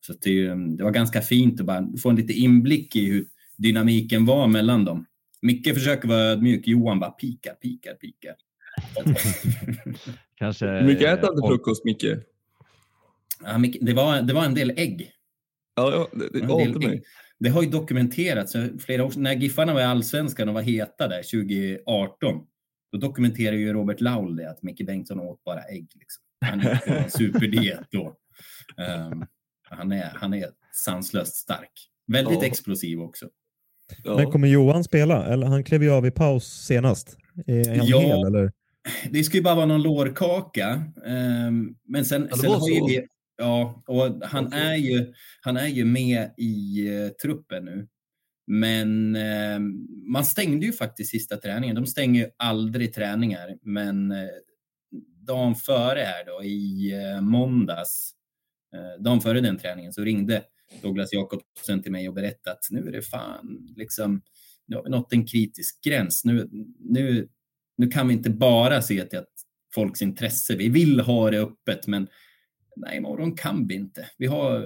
[0.00, 3.26] Så det, det, var ganska fint att bara få en lite inblick i hur
[3.56, 5.06] dynamiken var mellan dem.
[5.42, 8.34] Micke försöker vara ödmjuk, Johan bara pikar, pikar, pikar.
[10.34, 10.66] Kanske...
[10.66, 12.04] Hur mycket äter du frukost, Micke?
[13.44, 15.12] Ja, det, var, det var en del ägg.
[15.74, 17.02] Ja, ja det, det, det, mig.
[17.38, 21.22] det har ju dokumenterats flera år När Giffarna var i Allsvenskan och var heta där
[21.22, 22.46] 2018,
[22.92, 25.88] då dokumenterade ju Robert Laul det att Micke Bengtsson åt bara ägg.
[25.94, 26.24] Liksom.
[26.40, 28.16] Han gick på en superdiet då.
[29.10, 29.26] Um,
[29.62, 31.90] han, är, han är sanslöst stark.
[32.06, 32.46] Väldigt ja.
[32.46, 33.28] explosив också.
[34.04, 34.16] Ja.
[34.16, 35.26] Men kommer Johan spela?
[35.26, 37.16] Eller han klev ju av i paus senast.
[37.46, 38.52] Är han ja, hel, eller?
[39.10, 40.82] det ska ju bara vara någon lårkaka.
[41.06, 43.06] Um, men sen, ja, sen har vi,
[43.38, 47.88] ja, och han är ju, han är ju med i uh, truppen nu.
[48.46, 49.60] Men uh,
[50.12, 51.76] man stängde ju faktiskt sista träningen.
[51.76, 54.28] De stänger ju aldrig träningar, men uh,
[55.26, 58.14] dagen före här då i uh, måndags,
[58.98, 60.42] dagen före den träningen så ringde
[60.82, 64.22] Douglas Jakobsen till mig och berättade att nu är det fan liksom,
[64.66, 66.24] nu har vi nått en kritisk gräns.
[66.24, 67.28] Nu, nu
[67.78, 69.32] nu kan vi inte bara se till att
[69.74, 72.08] folks intresse, vi vill ha det öppet, men
[72.76, 74.10] nej, imorgon kan vi inte.
[74.18, 74.62] Vi har,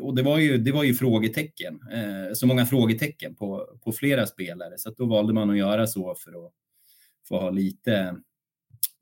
[0.00, 4.26] och det var ju, det var ju frågetecken, eh, så många frågetecken på, på flera
[4.26, 6.52] spelare, så då valde man att göra så för att
[7.28, 7.94] få ha lite...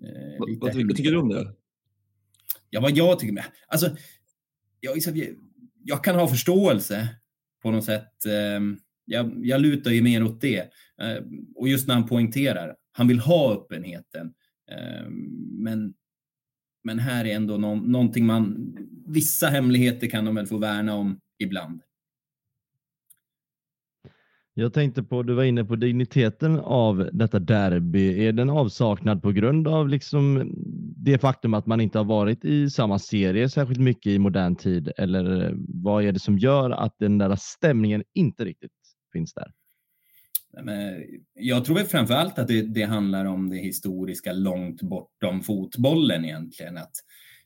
[0.05, 1.55] Eh, vad, lite vad, tycker du om det?
[2.71, 3.97] Ja, vad jag tycker, alltså,
[4.81, 4.97] jag,
[5.85, 7.09] jag kan ha förståelse
[7.63, 8.27] på något sätt.
[8.27, 10.71] Ehm, jag, jag lutar ju mer åt det.
[11.03, 14.33] Ehm, och just när han poängterar, han vill ha öppenheten.
[14.71, 15.15] Ehm,
[15.63, 15.95] men,
[16.85, 18.75] men här är ändå någon, någonting man,
[19.07, 21.83] vissa hemligheter kan de väl få värna om ibland.
[24.55, 28.27] Jag tänkte på, du var inne på digniteten av detta derby.
[28.27, 30.53] Är den avsaknad på grund av liksom
[30.97, 34.93] det faktum att man inte har varit i samma serie särskilt mycket i modern tid?
[34.97, 38.73] Eller eh, vad är det som gör att den där stämningen inte riktigt
[39.13, 39.53] finns där?
[41.35, 46.25] Jag tror väl framför allt att det, det, handlar om det historiska långt bortom fotbollen
[46.25, 46.77] egentligen.
[46.77, 46.93] Att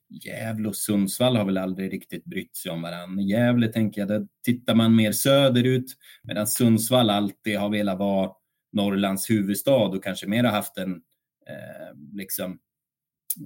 [0.08, 3.22] Gävle och Sundsvall har väl aldrig riktigt brytt sig om varandra.
[3.22, 8.30] Gävle tänker jag, där tittar man mer söderut medan Sundsvall alltid har velat vara
[8.72, 10.92] Norrlands huvudstad och kanske mer har haft en
[11.48, 12.58] eh, liksom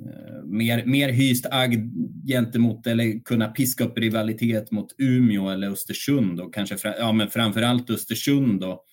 [0.07, 1.91] eh, mer, mer hyst agg
[2.27, 7.63] gentemot eller kunna piska upp rivalitet mot Umeå eller Östersund och kanske ja, men framför
[7.63, 8.85] allt Östersund då,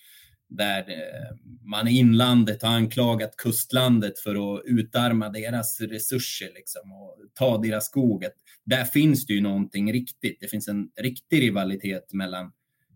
[0.49, 7.15] där eh, man i inlandet har anklagat kustlandet för att utarma deras resurser liksom, och
[7.33, 8.25] ta deras skog.
[8.65, 10.37] Där finns det ju någonting riktigt.
[10.39, 12.45] Det finns en riktig rivalitet mellan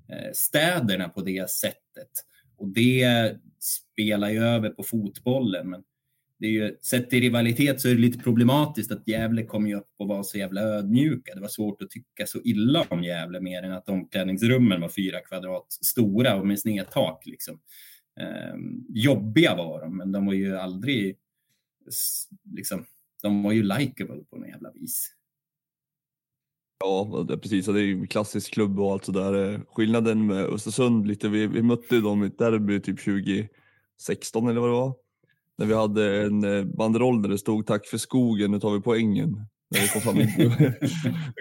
[0.09, 2.11] eh, städerna på det sättet.
[2.57, 5.69] Och det spelar ju över på fotbollen.
[5.69, 5.83] Men
[6.41, 9.75] det är ju, sett till rivalitet så är det lite problematiskt att Gävle kom ju
[9.75, 11.35] upp och var så jävla ödmjuka.
[11.35, 15.19] Det var svårt att tycka så illa om Gävle mer än att omklädningsrummen var fyra
[15.19, 17.25] kvadrat stora och med snedtak.
[17.25, 17.59] Liksom.
[18.19, 18.55] Eh,
[18.89, 21.17] jobbiga var de, men de var ju aldrig
[22.55, 22.85] liksom,
[23.21, 25.15] de var ju likeable på något jävla vis.
[26.79, 27.65] Ja, det, precis.
[27.65, 29.53] Det är ju klassisk klubb och allt sådär.
[29.53, 34.61] Eh, skillnaden med Östersund lite, vi, vi mötte dem i ett derby typ 2016 eller
[34.61, 34.95] vad det var
[35.57, 38.81] när vi hade en eh, banderoll där det stod tack för skogen, nu tar vi
[38.81, 39.45] poängen.
[39.71, 40.73] Det kom fram en gubbe,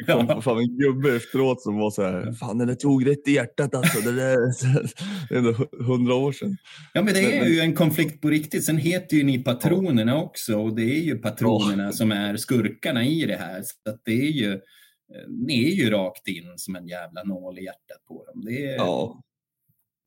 [0.26, 3.74] kom fram en gubbe efteråt som var så här, fan det tog rätt i hjärtat
[3.74, 4.00] alltså.
[4.00, 4.36] Det, där,
[5.30, 5.52] är ändå
[5.84, 6.56] hundra år sedan.
[6.92, 8.64] Ja men det är ju en konflikt på riktigt.
[8.64, 11.92] Sen heter ju ni patronerna också och det är ju patronerna ja.
[11.92, 13.62] som är skurkarna i det här.
[13.62, 17.58] Så att det är ju, eh, ni är ju rakt in som en jävla nål
[17.58, 18.44] i hjärtat på dem.
[18.44, 19.22] Det är, ja.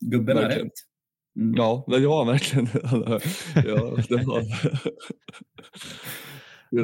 [0.06, 0.72] Gubben har rätt.
[1.36, 1.56] Mm.
[1.56, 2.67] Ja, det var verkligen.
[3.56, 4.43] ja, det var.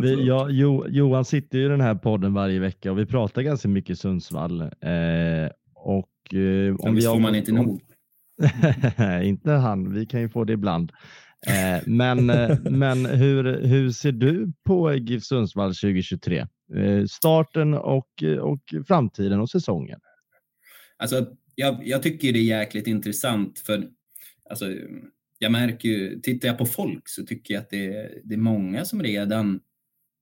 [0.01, 3.67] Vi, ja, jo, Johan sitter i den här podden varje vecka och vi pratar ganska
[3.67, 4.61] mycket Sundsvall.
[4.61, 7.81] Eh, och, eh, om vi får man inte nog.
[9.23, 10.91] inte han, vi kan ju få det ibland.
[11.47, 16.37] Eh, men eh, men hur, hur ser du på GIF Sundsvall 2023?
[16.75, 19.99] Eh, starten och, och framtiden och säsongen?
[20.97, 23.83] Alltså, jag, jag tycker det är jäkligt intressant för
[24.49, 24.73] alltså,
[25.39, 28.39] jag märker ju, tittar jag på folk så tycker jag att det är, det är
[28.39, 29.59] många som redan,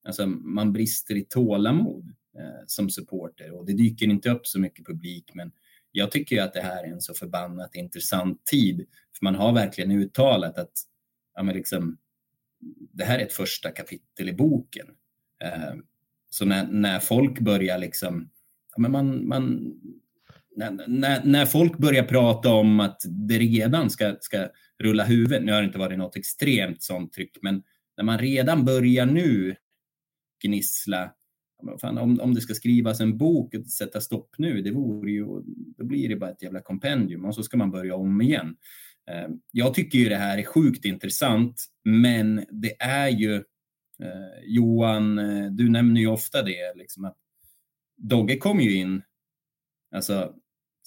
[0.07, 4.85] alltså man brister i tålamod eh, som supporter och det dyker inte upp så mycket
[4.85, 5.51] publik men
[5.91, 8.85] jag tycker ju att det här är en så förbannat intressant tid
[9.17, 10.73] för man har verkligen uttalat att
[11.35, 11.97] ja, men liksom,
[12.91, 14.87] det här är ett första kapitel i boken.
[15.43, 15.73] Eh,
[16.29, 18.29] så när, när folk börjar liksom,
[18.75, 19.73] ja, men man, man
[20.57, 25.51] när, när, när, folk börjar prata om att det redan ska, ska rulla huvudet, nu
[25.51, 27.63] har det inte varit något extremt sånt tryck, men
[27.97, 29.55] när man redan börjar nu
[30.43, 31.11] gnissla,
[31.81, 35.25] fan, om, om det ska skrivas en bok och sätta stopp nu, det vore ju,
[35.77, 38.55] då blir det bara ett jävla kompendium och så ska man börja om igen.
[39.11, 43.35] Eh, jag tycker ju det här är sjukt intressant, men det är ju,
[44.03, 47.17] eh, Johan, eh, du nämner ju ofta det, liksom att
[47.97, 49.01] Dogge kom ju in,
[49.95, 50.33] alltså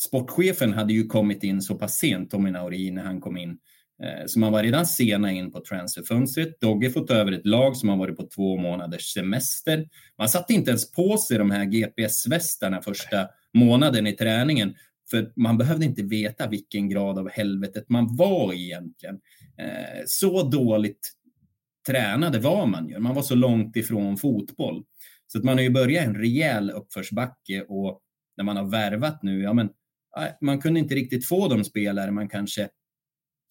[0.03, 3.59] sportchefen hade ju kommit in så pass sent, Tommy Naurin, när han kom in.
[4.03, 6.61] Eh, så man var redan sena in på transferfönstret.
[6.61, 9.89] Dogge fått över ett lag som har varit på två månaders semester.
[10.19, 14.75] Man satte inte ens på sig de här GPS-västarna första månaden i träningen.
[15.11, 19.21] För man behövde inte veta vilken grad av helvetet man var i egentligen.
[19.59, 21.13] Eh, så dåligt
[21.87, 22.99] tränade var man ju.
[22.99, 24.85] Man var så långt ifrån fotboll.
[25.27, 28.01] Så att man har ju börjat en rejäl uppförsbacke och
[28.37, 29.71] när man har värvat nu, ja men
[30.41, 32.69] man kunde inte riktigt få de spelare man kanske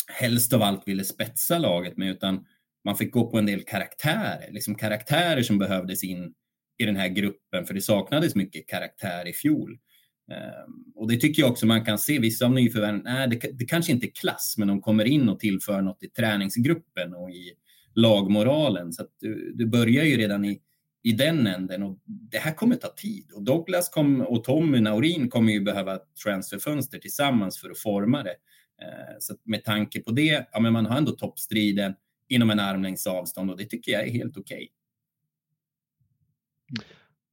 [0.09, 2.45] helst av allt ville spetsa laget med, utan
[2.85, 6.33] man fick gå på en del karaktärer, liksom karaktärer som behövdes in
[6.77, 9.77] i den här gruppen, för det saknades mycket karaktär i fjol.
[10.31, 13.65] Ehm, och det tycker jag också man kan se, vissa av nyförvärven, nej, det, det
[13.65, 17.53] kanske inte är klass, men de kommer in och tillför något i träningsgruppen och i
[17.95, 18.93] lagmoralen.
[18.93, 20.61] Så att du, du börjar ju redan i
[21.03, 21.83] i den änden.
[21.83, 25.99] Och det här kommer ta tid och Douglas kom, och Tommy Naurin kommer ju behöva
[26.23, 28.35] transferfönster tillsammans för att forma det.
[28.81, 31.93] Eh, så med tanke på det, ja, men man har ändå toppstriden
[32.27, 34.55] inom en armlängds avstånd och det tycker jag är helt okej.
[34.55, 34.67] Okay.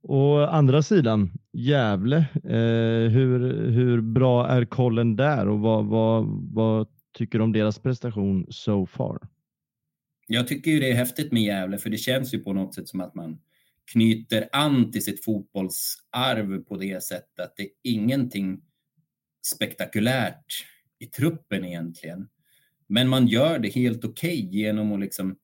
[0.09, 6.89] Och andra sidan, Gävle, eh, hur, hur bra är kollen där och vad, vad, vad
[7.13, 9.19] tycker du om deras prestation so far?
[10.27, 12.89] Jag tycker ju det är häftigt med Gävle för det känns ju på något sätt
[12.89, 13.39] som att man
[13.93, 18.63] knyter an till sitt fotbollsarv på det sättet att det är ingenting
[19.47, 20.67] spektakulärt
[20.99, 22.29] i truppen egentligen.
[22.87, 25.37] Men man gör det helt okej okay genom att liksom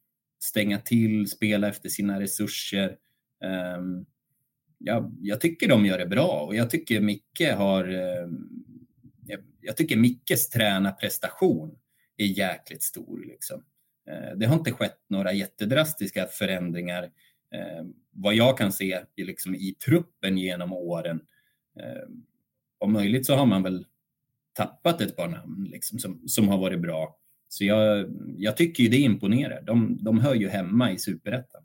[0.43, 2.97] stänga till, spela efter sina resurser.
[3.77, 4.07] Um,
[4.79, 7.89] ja, jag tycker de gör det bra och jag tycker Micke har...
[7.89, 8.49] Um,
[9.27, 11.79] jag, jag, tycker Mickes tränarprestation
[12.17, 13.25] är jäkligt stor.
[13.27, 13.65] Liksom.
[14.11, 17.11] Uh, det har inte skett några jättedrastiska förändringar
[18.11, 21.21] vad jag kan se i, liksom, i truppen genom åren.
[21.81, 22.09] Eh,
[22.79, 23.87] om möjligt så har man väl
[24.53, 27.19] tappat ett par namn liksom, som, som har varit bra.
[27.49, 29.63] Så jag, jag tycker ju det imponerar.
[29.63, 31.63] De, de hör ju hemma i superettan.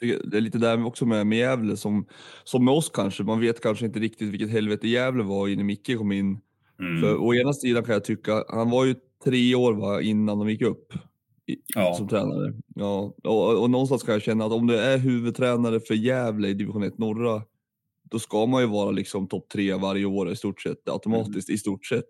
[0.00, 2.06] Det är lite där också med, med Gävle som,
[2.44, 3.22] som med oss kanske.
[3.22, 6.40] Man vet kanske inte riktigt vilket helvete Gävle var innan Micke kom in.
[6.80, 7.00] Mm.
[7.00, 10.50] För å ena sidan kan jag tycka, han var ju tre år va, innan de
[10.50, 10.92] gick upp
[11.74, 11.94] ja.
[11.94, 12.54] som tränare.
[12.74, 16.54] Ja, och, och någonstans kan jag känna att om du är huvudtränare för Gävle i
[16.54, 17.42] division 1 norra,
[18.10, 21.54] då ska man ju vara liksom topp tre varje år i stort sett, automatiskt mm.
[21.54, 22.04] i stort sett.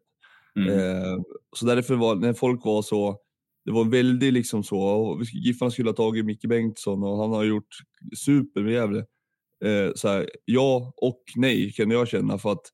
[0.56, 0.78] Mm.
[0.78, 1.18] Eh,
[1.56, 3.16] så därför var, när folk var så,
[3.64, 7.68] det var väldigt liksom så, Giffarna skulle ha tagit Micke Bengtsson och han har gjort
[8.16, 8.98] super med Gävle.
[9.64, 12.72] Eh, så här, ja och nej kan jag känna för att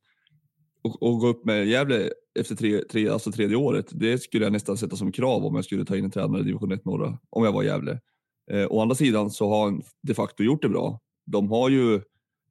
[0.82, 4.52] och, och gå upp med Gävle efter tre, tre, alltså tredje året, det skulle jag
[4.52, 7.18] nästan sätta som krav om jag skulle ta in en tränare i division 1 norra,
[7.30, 8.00] om jag var Gävle.
[8.50, 11.00] Eh, å andra sidan så har han de facto gjort det bra.
[11.26, 11.94] De har ju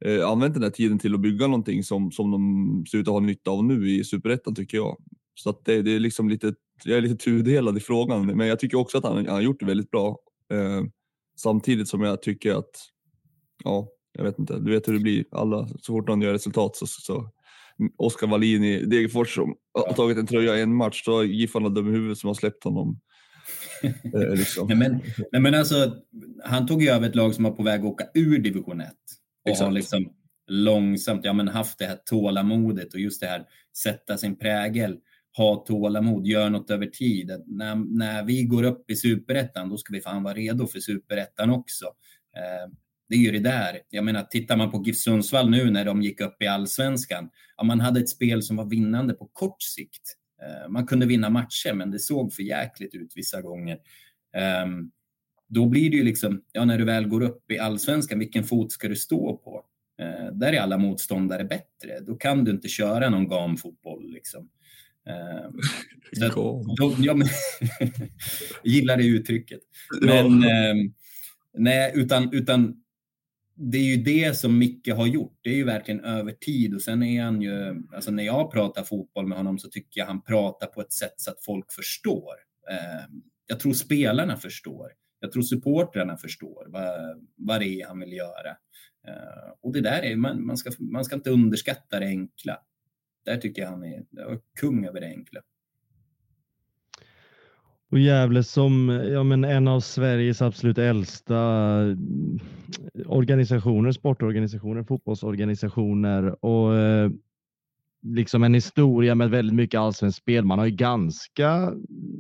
[0.06, 3.14] eh, använt den här tiden till att bygga någonting som, som de ser ut att
[3.14, 4.98] ha nytta av nu i superettan tycker jag.
[5.36, 8.60] Så att det, det, är liksom lite, jag är lite tudelad i frågan, men jag
[8.60, 10.20] tycker också att han, han har gjort det väldigt bra.
[10.54, 10.84] Eh,
[11.38, 12.72] samtidigt som jag tycker att,
[13.64, 15.26] ja, jag vet inte, du vet hur det blir.
[15.32, 17.32] Alla, så fort någon gör resultat så, så
[17.98, 21.70] Oskar Wallin i Degerfors som har tagit en tröja i en match, då har Giffarna
[21.70, 23.00] dum i huvudet som har släppt honom.
[23.84, 24.68] eh, liksom.
[24.68, 25.96] nej, men, nej, men alltså,
[26.44, 28.90] han tog ju över ett lag som var på väg att åka ur division 1
[29.44, 29.66] och Exakt.
[29.66, 30.14] har liksom
[30.48, 33.46] långsamt ja, men haft det här tålamodet och just det här
[33.84, 34.98] sätta sin prägel,
[35.38, 37.32] ha tålamod, gör något över tid.
[37.46, 41.50] När, när vi går upp i superettan, då ska vi fan vara redo för superettan
[41.50, 41.86] också.
[42.38, 42.72] Eh,
[43.12, 43.80] det är ju det där.
[43.90, 47.30] Jag menar, tittar man på GIF Sundsvall nu när de gick upp i allsvenskan.
[47.58, 50.18] Ja, man hade ett spel som var vinnande på kort sikt.
[50.42, 53.78] Eh, man kunde vinna matcher, men det såg för jäkligt ut vissa gånger.
[54.66, 54.92] Um,
[55.48, 58.72] då blir det ju liksom, ja, när du väl går upp i allsvenskan, vilken fot
[58.72, 59.66] ska du stå på?
[60.02, 62.00] Uh, där är alla motståndare bättre.
[62.02, 64.14] Då kan du inte köra någon gamfotboll.
[64.14, 64.50] Liksom.
[65.10, 65.52] Uh,
[66.32, 67.28] så, de, ja, men,
[68.64, 69.60] gillar det uttrycket.
[70.02, 70.74] Men, ja.
[70.74, 70.76] uh,
[71.58, 72.81] nej, utan, utan
[73.64, 75.40] det är ju det som Micke har gjort.
[75.42, 78.84] Det är ju verkligen över tid och sen är han ju, alltså när jag pratar
[78.84, 82.34] fotboll med honom så tycker jag han pratar på ett sätt så att folk förstår.
[82.72, 84.92] Ehm, jag tror spelarna förstår.
[85.20, 88.50] Jag tror supportrarna förstår vad, vad det är han vill göra.
[89.08, 92.60] Ehm, och det där är, man, man, ska, man ska inte underskatta det enkla.
[93.26, 95.42] Där tycker jag han är, är kung över det enkla.
[97.92, 101.36] Och Gävle som ja, men en av Sveriges absolut äldsta
[101.82, 101.96] eh,
[103.06, 107.10] organisationer, sportorganisationer, fotbollsorganisationer och eh,
[108.08, 110.46] liksom en historia med väldigt mycket allsvenskt spel.
[110.46, 111.74] Man har ju ganska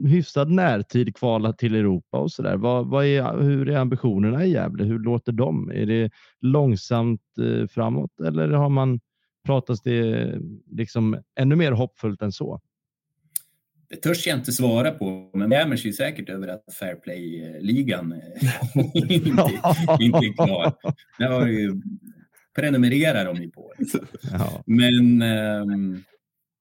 [0.06, 2.58] hyfsad närtid kvalat till Europa och så där.
[2.58, 4.84] Vad, vad är, hur är ambitionerna i Gävle?
[4.84, 5.72] Hur låter de?
[5.72, 6.12] Är det
[6.42, 9.00] långsamt eh, framåt eller har man
[9.46, 10.34] pratas det
[10.72, 12.60] liksom ännu mer hoppfullt än så?
[13.92, 18.14] Det törs jag inte svara på, men grämer sig säkert över att Fair Play-ligan
[18.94, 19.30] inte,
[20.00, 20.74] inte är klar.
[21.18, 21.82] Det har ju
[22.56, 23.74] prenumererar de ju på.
[23.78, 24.06] Liksom.
[24.32, 24.64] Ja.
[24.66, 26.04] Men um,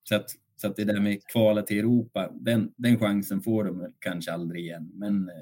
[0.03, 3.93] så, att, så att det där med kvala till Europa, den, den chansen får de
[3.99, 4.91] kanske aldrig igen.
[4.93, 5.35] Men, eh,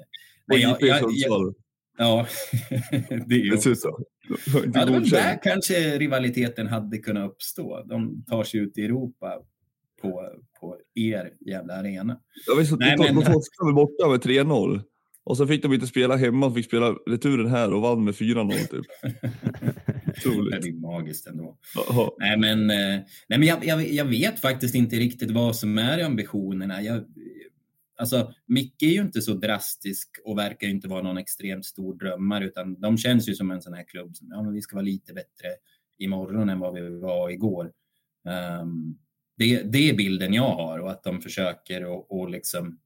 [0.46, 1.54] nej, jag, jag, jag,
[1.98, 2.26] ja,
[3.26, 4.04] det är ju så.
[4.74, 7.84] Ja, det var där kanske rivaliteten hade kunnat uppstå.
[7.88, 9.42] De tar sig ut i Europa
[10.00, 12.20] på, på er jävla arena.
[12.46, 13.14] Ja, visst, Nej, men...
[13.14, 14.82] de torskade borta med 3-0.
[15.24, 18.14] Och så fick de inte spela hemma, de fick spela returen här och vann med
[18.14, 18.86] 4-0 typ.
[20.26, 20.62] Otroligt.
[20.62, 21.58] Det är magiskt ändå.
[21.90, 22.16] Aha.
[22.18, 26.04] Nej men, eh, nej, men jag, jag, jag, vet faktiskt inte riktigt vad som är
[26.04, 26.82] ambitionerna.
[26.82, 27.04] Jag,
[27.98, 32.44] alltså, Micke är ju inte så drastisk och verkar inte vara någon extremt stor drömmare
[32.44, 34.84] utan de känns ju som en sån här klubb som ja, men vi ska vara
[34.84, 35.48] lite bättre
[35.98, 37.72] imorgon än vad vi var igår.
[38.62, 38.98] Um,
[39.40, 42.78] det, det är bilden jag har och att de försöker och, och liksom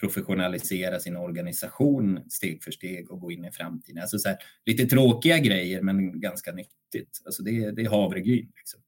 [0.00, 4.02] professionalisera sin organisation steg för steg och gå in i framtiden.
[4.02, 7.22] Alltså så här, lite tråkiga grejer men ganska nyttigt.
[7.24, 8.52] Alltså det, det är havregryn.
[8.56, 8.80] Liksom.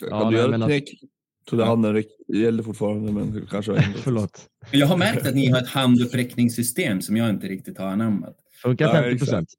[0.00, 1.00] Ja, kan du göra ett knäck?
[1.48, 4.50] Trodde handen gällde fortfarande, men kanske Förlåt.
[4.70, 8.36] Jag har märkt att ni har ett handuppräckningssystem som jag inte riktigt har anammat.
[8.62, 9.48] Funkar 50 procent.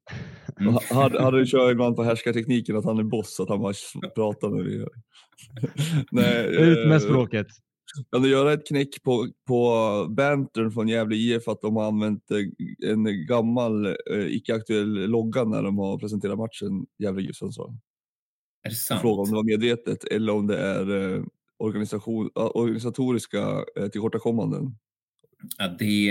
[0.60, 0.74] Mm.
[0.90, 3.74] Hade, hade du kört ibland på härskartekniken att han är boss, att han bara
[4.14, 4.86] pratar med dig.
[6.12, 7.46] Nej, Ut med eh, språket.
[8.12, 12.30] Kan du göra ett knäck på, på bantern från Gävle IF att de har använt
[12.30, 17.70] eh, en gammal eh, icke-aktuell logga när de har presenterat matchen Gävle GIF Sundsvall?
[18.62, 19.00] Är det sant?
[19.00, 21.22] Fråga om det var medvetet eller om det är eh,
[21.58, 24.76] organisation, organisatoriska eh, tillkortakommanden.
[25.58, 26.04] Ja, det,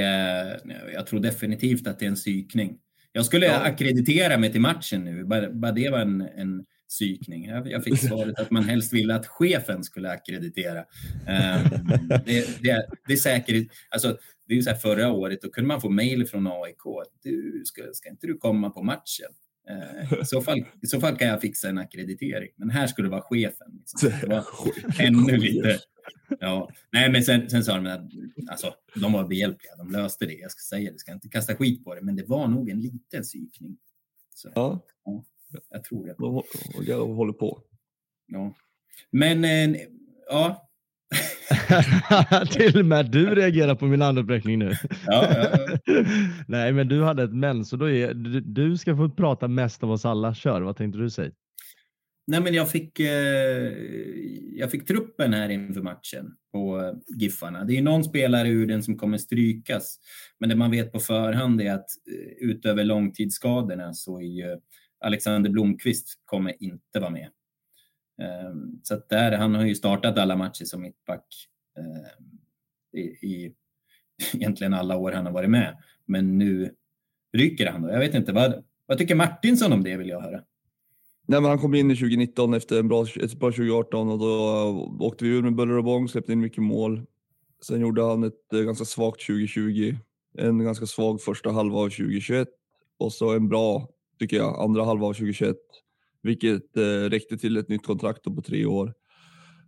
[0.93, 2.77] jag tror definitivt att det är en psykning.
[3.11, 3.59] Jag skulle ja.
[3.59, 7.45] akkreditera mig till matchen nu, bara, bara det var en, en psykning.
[7.45, 10.79] Jag fick svaret att man helst ville att chefen skulle akkreditera.
[10.79, 11.87] Um,
[12.25, 14.17] det, det, det, är säkert, alltså,
[14.47, 17.09] det är så här förra året, då kunde man få mejl från AIK.
[17.23, 19.29] Du, ska, ska inte du komma på matchen?
[19.71, 22.49] Uh, I, så fall, I så fall kan jag fixa en akkreditering.
[22.55, 23.67] Men här skulle det vara chefen.
[23.77, 24.11] Liksom.
[24.21, 24.45] Det var
[24.99, 25.79] ännu lite...
[26.39, 26.69] Ja.
[26.91, 28.01] Nej, men sen, sen sa de att
[28.51, 29.75] alltså, de var behjälpliga.
[29.77, 30.33] De löste det.
[30.33, 32.81] Jag ska säga det, ska inte kasta skit på det, men det var nog en
[32.81, 33.77] liten psykning.
[34.35, 34.85] Så, ja.
[35.05, 35.23] ja.
[35.69, 36.15] Jag tror det.
[36.87, 37.61] De håller på.
[38.27, 38.53] Ja.
[39.11, 39.81] Men, eh,
[40.29, 40.65] ja.
[42.51, 44.73] Till och med du reagerar på min handuppräckning nu.
[45.05, 46.03] Ja, ja, ja.
[46.47, 49.83] Nej, men du hade ett men, så då är, du, du ska få prata mest
[49.83, 50.33] av oss alla.
[50.33, 51.31] Kör, vad tänkte du säga?
[52.29, 53.73] Nej, men jag fick, eh,
[54.53, 57.63] jag fick truppen här inför matchen på eh, Giffarna.
[57.63, 59.99] Det är någon spelare ur den som kommer strykas,
[60.39, 64.57] men det man vet på förhand är att eh, utöver långtidsskadorna så är ju
[64.99, 67.29] Alexander Blomqvist kommer inte vara med.
[68.21, 68.53] Eh,
[68.83, 71.25] så att där, han har ju startat alla matcher som mittback
[71.77, 73.53] eh, i, i
[74.33, 75.77] egentligen alla år han har varit med.
[76.05, 76.75] Men nu
[77.33, 77.89] ryker han då.
[77.89, 80.43] Jag vet inte, vad, vad tycker Martinsson om det vill jag höra?
[81.29, 84.25] Nej, men han kom in i 2019 efter en bra, ett bra 2018 och då
[84.25, 87.01] eh, åkte vi ur med buller och bång, släppte in mycket mål.
[87.61, 89.95] Sen gjorde han ett eh, ganska svagt 2020,
[90.37, 92.47] en ganska svag första halva av 2021
[92.99, 95.55] och så en bra tycker jag, andra halva av 2021.
[96.21, 98.93] Vilket eh, räckte till ett nytt kontrakt på tre år.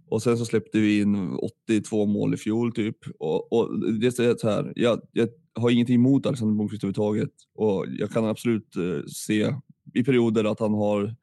[0.08, 1.36] Och sen så släppte vi in
[1.68, 2.98] 82 mål i fjol typ.
[3.20, 7.34] Och, och det är så här, jag, jag har ingenting emot Alexander Blomqvist överhuvudtaget.
[7.56, 9.56] Och jag kan absolut eh, se
[9.94, 11.16] i perioder att han har,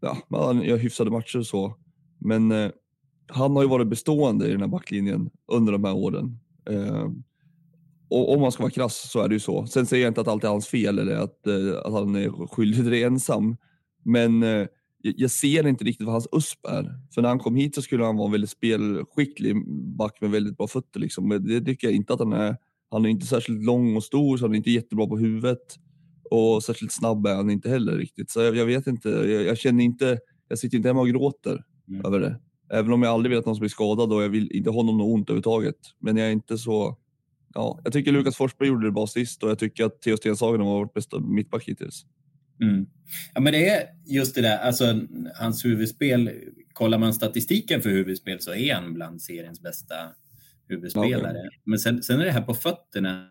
[0.00, 1.74] ja, han gör hyfsade matcher och så.
[2.18, 2.70] Men eh,
[3.26, 6.38] han har ju varit bestående i den här backlinjen under de här åren.
[6.70, 7.08] Eh,
[8.10, 9.66] och om man ska vara krass så är det ju så.
[9.66, 12.46] Sen säger jag inte att allt är hans fel eller att, eh, att han är
[12.46, 13.56] skyldig till det ensam.
[14.02, 14.66] Men eh,
[15.02, 17.00] jag ser inte riktigt vad hans USP är.
[17.14, 19.56] För när han kom hit så skulle han vara en väldigt spelskicklig
[19.96, 21.00] back med väldigt bra fötter.
[21.00, 21.28] Liksom.
[21.28, 22.56] Men det tycker jag inte att han är.
[22.90, 25.78] Han är inte särskilt lång och stor, så han är inte jättebra på huvudet.
[26.30, 28.30] Och särskilt snabb är han inte heller riktigt.
[28.30, 30.18] Så jag, jag vet inte, jag, jag, känner inte,
[30.48, 32.06] jag sitter inte hemma och gråter mm.
[32.06, 32.40] över det.
[32.72, 34.82] Även om jag aldrig vill att någon ska bli skadad och jag vill inte ha
[34.82, 35.76] någon ont överhuvudtaget.
[35.98, 36.98] Men jag är inte så...
[37.54, 40.60] Ja, jag tycker Lukas Forsberg gjorde det bra sist och jag tycker att Theo Stenshagen
[40.60, 42.06] var vårt bästa mittback hittills.
[42.62, 42.86] Mm.
[43.34, 45.00] Ja, men det är just det där, alltså
[45.34, 46.30] hans huvudspel.
[46.72, 49.94] Kollar man statistiken för huvudspel så är han bland seriens bästa
[50.68, 51.30] huvudspelare.
[51.30, 51.58] Okay.
[51.64, 53.26] Men sen, sen är det här på fötterna.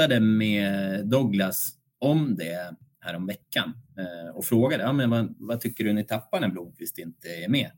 [0.00, 5.34] Jag pratade med Douglas om det här om veckan eh, och frågade ja, men vad,
[5.38, 7.70] vad, tycker du ni tappar när Blomqvist inte är med?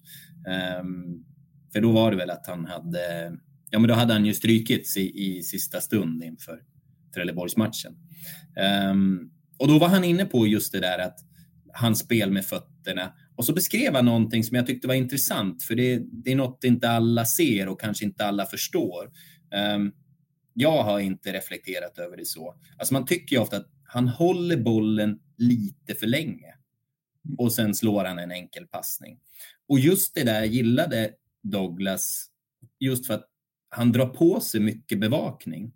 [0.80, 1.24] Um,
[1.72, 3.32] för då var det väl att han hade,
[3.70, 6.60] ja men då hade han ju strykits i, i sista stund inför
[7.14, 7.96] Trelleborgsmatchen.
[8.90, 11.18] Um, och då var han inne på just det där att
[11.74, 15.74] hans spel med fötterna och så beskrev han någonting som jag tyckte var intressant för
[15.74, 19.10] det, det är något inte alla ser och kanske inte alla förstår.
[19.76, 19.92] Um,
[20.54, 22.54] jag har inte reflekterat över det så.
[22.78, 26.54] Alltså man tycker ju ofta att han håller bollen lite för länge
[27.38, 29.18] och sen slår han en enkel passning.
[29.68, 31.10] Och just det där gillade
[31.42, 32.26] Douglas
[32.80, 33.28] just för att
[33.68, 35.72] han drar på sig mycket bevakning.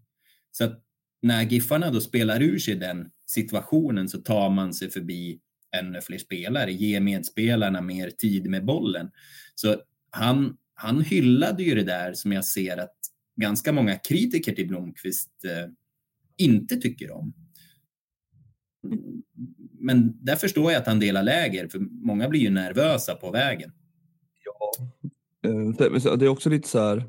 [0.50, 0.82] Så att
[1.22, 5.40] när Giffarna då spelar ur sig den situationen så tar man sig förbi
[5.76, 9.10] ännu fler spelare, ger medspelarna mer tid med bollen.
[9.54, 9.76] Så
[10.10, 12.96] han, han hyllade ju det där som jag ser att
[13.36, 15.70] ganska många kritiker till Blomqvist eh,
[16.36, 17.34] inte tycker om.
[19.80, 23.72] Men där förstår jag att han delar läger, för många blir ju nervösa på vägen.
[24.44, 24.72] Ja,
[25.50, 27.04] eh, det är också lite så här,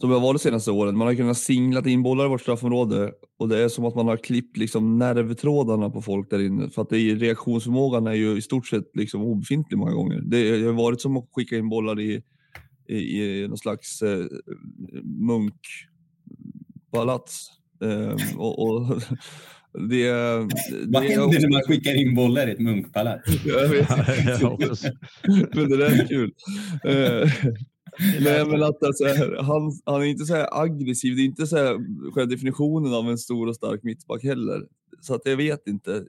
[0.00, 2.40] som det har varit de senaste åren, man har kunnat singla in bollar i vårt
[2.40, 6.70] straffområde och det är som att man har klippt liksom nervtrådarna på folk där inne.
[6.70, 10.20] För att det är, reaktionsförmågan är ju i stort sett liksom obefintlig många gånger.
[10.24, 12.22] Det har varit som att skicka in bollar i,
[12.88, 14.26] i, i någon slags eh,
[15.04, 17.50] munkpalats.
[17.82, 19.02] Eh, och, och
[19.72, 20.12] Det,
[20.86, 23.30] Vad det händer när man skickar in bollar i ett munkpalats?
[23.44, 23.88] Jag vet
[25.54, 26.32] men det där är kul.
[26.84, 27.32] Eh,
[28.20, 29.04] nej, men att alltså,
[29.42, 31.16] han, han är inte så här aggressiv.
[31.16, 31.74] Det är inte så här
[32.12, 34.62] själva definitionen av en stor och stark mittback heller.
[35.00, 36.04] Så att jag vet inte.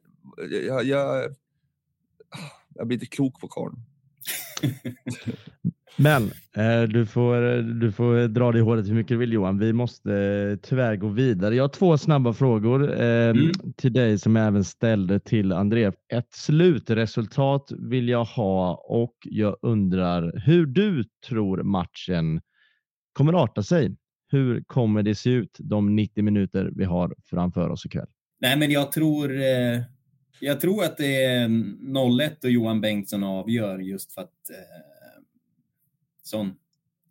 [0.67, 1.35] Jag, jag,
[2.75, 3.75] jag blir inte klok på karln.
[6.01, 9.59] Men eh, du, får, du får dra dig i håret hur mycket du vill Johan.
[9.59, 11.55] Vi måste eh, tyvärr gå vidare.
[11.55, 13.51] Jag har två snabba frågor eh, mm.
[13.77, 15.91] till dig som jag även ställde till André.
[16.13, 22.41] Ett slutresultat vill jag ha och jag undrar hur du tror matchen
[23.13, 23.95] kommer arta sig.
[24.31, 28.07] Hur kommer det se ut de 90 minuter vi har framför oss ikväll?
[28.41, 29.81] Nej, men jag tror eh...
[30.41, 34.98] Jag tror att det är 0-1 och Johan Bengtsson avgör just för att eh,
[36.29, 36.55] sån,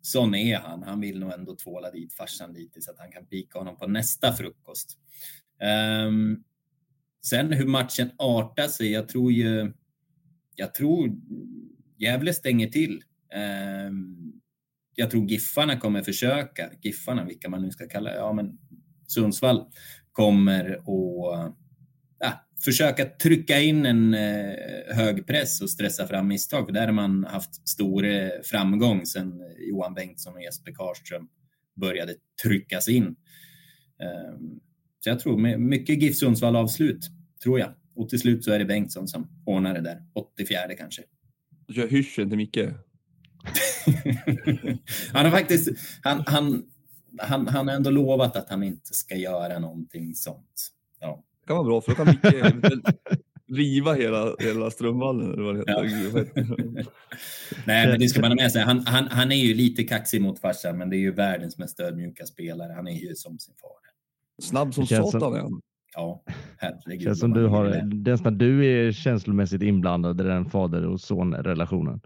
[0.01, 0.83] sån är han.
[0.83, 3.87] Han vill nog ändå tvåla dit farsan lite så att han kan pika honom på
[3.87, 4.97] nästa frukost.
[6.07, 6.43] Um,
[7.21, 9.73] sen hur matchen artar sig, jag tror ju...
[10.55, 11.17] Jag tror
[11.97, 13.03] Gävle stänger till.
[13.87, 14.41] Um,
[14.95, 16.69] jag tror Giffarna kommer försöka.
[16.81, 18.57] Giffarna, vilka man nu ska kalla ja men
[19.07, 19.65] Sundsvall
[20.11, 21.55] kommer att
[22.63, 24.55] försöka trycka in en eh,
[24.95, 26.65] hög press och stressa fram misstag.
[26.65, 31.27] För där har man haft stor eh, framgång sedan Johan Bengtsson och Jesper Karlström
[31.75, 33.05] började tryckas in.
[34.01, 34.39] Eh,
[34.99, 37.09] så jag tror mycket GIF Sundsvall avslut,
[37.43, 37.75] tror jag.
[37.95, 41.01] Och till slut så är det Bengtsson som ordnar det där, 84 kanske.
[41.67, 42.57] Du kör hyschen till Micke?
[45.13, 45.69] han har faktiskt,
[46.01, 46.63] han, han,
[47.17, 50.71] han, han har ändå lovat att han inte ska göra någonting sånt.
[50.99, 52.53] Ja kan vara bra för då kan Micke
[53.57, 55.33] riva hela, hela Strömvallen.
[55.33, 56.27] Eller vad det heter.
[57.65, 58.61] Nej, men det ska man ha med sig.
[58.61, 61.79] Han, han, han är ju lite kaxig mot farsan, men det är ju världens mest
[61.79, 62.73] ödmjuka spelare.
[62.73, 63.71] Han är ju som sin far.
[64.41, 65.61] Snabb som satan är han.
[65.95, 66.23] Ja,
[66.57, 67.03] herregud.
[67.03, 72.01] Känns som du har, nästan du är känslomässigt inblandad i den fader och son-relationen.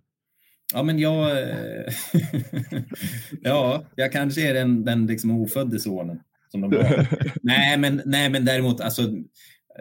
[0.74, 1.32] Ja, men jag...
[1.32, 1.94] Eh,
[3.42, 6.20] ja, jag kanske är den, den liksom ofödde sonen.
[6.54, 6.70] Som de
[7.42, 9.02] nej, men, nej, men däremot, alltså,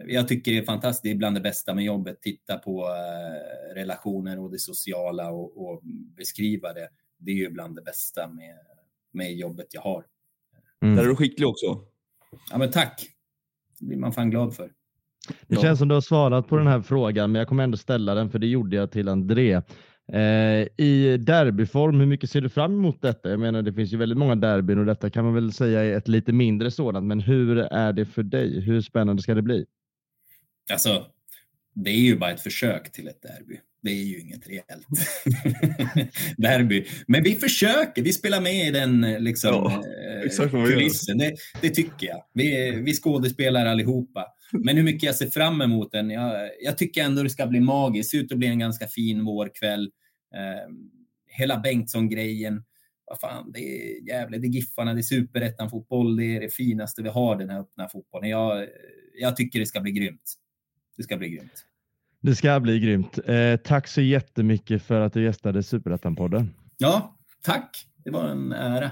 [0.06, 1.02] jag tycker det är fantastiskt.
[1.02, 2.22] Det är bland det bästa med jobbet.
[2.22, 5.80] Titta på uh, relationer och det sociala och, och,
[6.16, 6.88] beskriva det.
[7.18, 8.54] Det är ju bland det bästa med,
[9.12, 10.04] med jobbet jag har.
[10.82, 10.96] Mm.
[10.96, 11.84] Där är du skicklig också.
[12.50, 13.06] Ja, men tack.
[13.78, 14.72] Det blir man fan glad för.
[15.46, 18.14] Det känns som du har svarat på den här frågan, men jag kommer ändå ställa
[18.14, 19.62] den för det gjorde jag till André.
[20.12, 23.30] Eh, I derbyform, hur mycket ser du fram emot detta?
[23.30, 25.96] Jag menar, det finns ju väldigt många derbyn och detta kan man väl säga är
[25.96, 27.06] ett lite mindre sådant.
[27.06, 28.60] Men hur är det för dig?
[28.60, 29.66] Hur spännande ska det bli?
[30.72, 31.06] Alltså,
[31.74, 33.60] det är ju bara ett försök till ett derby.
[33.82, 34.86] det är ju inget reellt
[36.36, 36.86] derby.
[37.06, 39.82] Men vi försöker, vi spelar med i den liksom, ja,
[40.44, 41.18] eh, kulissen.
[41.18, 42.24] Det, det, tycker jag.
[42.34, 44.26] Vi, vi skådespelar allihopa.
[44.52, 47.60] Men hur mycket jag ser fram emot den, jag, jag tycker ändå det ska bli
[47.60, 48.12] magiskt.
[48.12, 49.90] Det ser ut att bli en ganska fin vårkväll.
[50.34, 50.68] Eh,
[51.26, 52.64] hela Bengtsson-grejen.
[53.06, 54.42] Vad fan, det är jävligt.
[54.42, 56.16] Det är Giffarna, det är superettan-fotboll.
[56.16, 58.30] Det är det finaste vi har, den här öppna fotbollen.
[58.30, 58.66] Jag,
[59.20, 60.34] jag tycker det ska bli grymt.
[60.96, 61.64] Det ska bli grymt.
[62.20, 63.18] Det ska bli grymt.
[63.28, 66.48] Eh, tack så jättemycket för att du gästade Superettan-podden.
[66.78, 67.86] Ja, tack.
[68.04, 68.90] Det var en ära.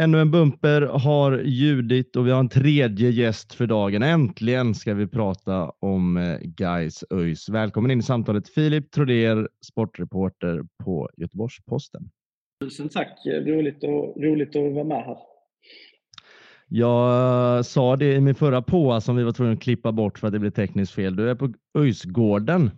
[0.00, 4.02] Ännu en bumper har ljudit och vi har en tredje gäst för dagen.
[4.02, 7.48] Äntligen ska vi prata om eh, Guys ÖIS.
[7.48, 12.10] Välkommen in i samtalet Filip Trodér, sportreporter på Göteborgs-Posten.
[12.64, 13.18] Tusen tack.
[13.46, 15.16] Roligt, och, roligt att vara med här.
[16.68, 20.26] Jag sa det i min förra påa som vi var tvungna att klippa bort för
[20.26, 21.16] att det blev tekniskt fel.
[21.16, 22.70] Du är på ÖIS-gården.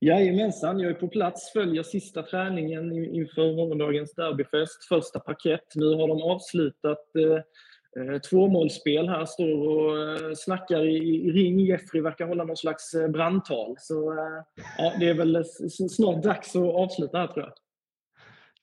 [0.00, 4.84] Jajamensan, jag är på plats, följer sista träningen inför morgondagens derbyfest.
[4.84, 5.64] Första paket.
[5.74, 11.60] Nu har de avslutat eh, eh, tvåmålsspel här, står och eh, snackar i, i ring.
[11.60, 13.76] Jeffrey verkar hålla någon slags eh, brandtal.
[13.78, 15.44] Så eh, ja, det är väl
[15.90, 17.52] snart dags att avsluta här tror jag.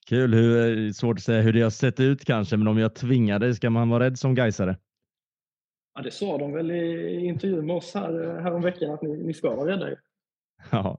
[0.08, 0.34] Kul.
[0.34, 3.54] Hur, svårt att säga hur det har sett ut kanske, men om jag tvingar dig,
[3.54, 4.76] ska man vara rädd som Gaisare?
[5.94, 9.16] Ja, det sa de väl i intervjun med oss här, här om veckan att ni,
[9.16, 9.96] ni ska vara rädda.
[10.72, 10.98] Ja.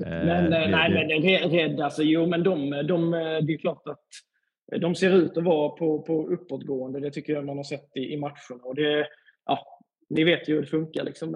[0.00, 2.02] Men eh, det, nej, men rädd alltså.
[2.02, 4.00] Jo, men de, de, det är klart att
[4.80, 7.00] de ser ut att vara på, på uppåtgående.
[7.00, 8.64] Det tycker jag man har sett i, i matcherna.
[8.64, 9.06] Och det,
[9.46, 9.58] ja,
[10.10, 11.30] ni vet ju hur det funkar liksom,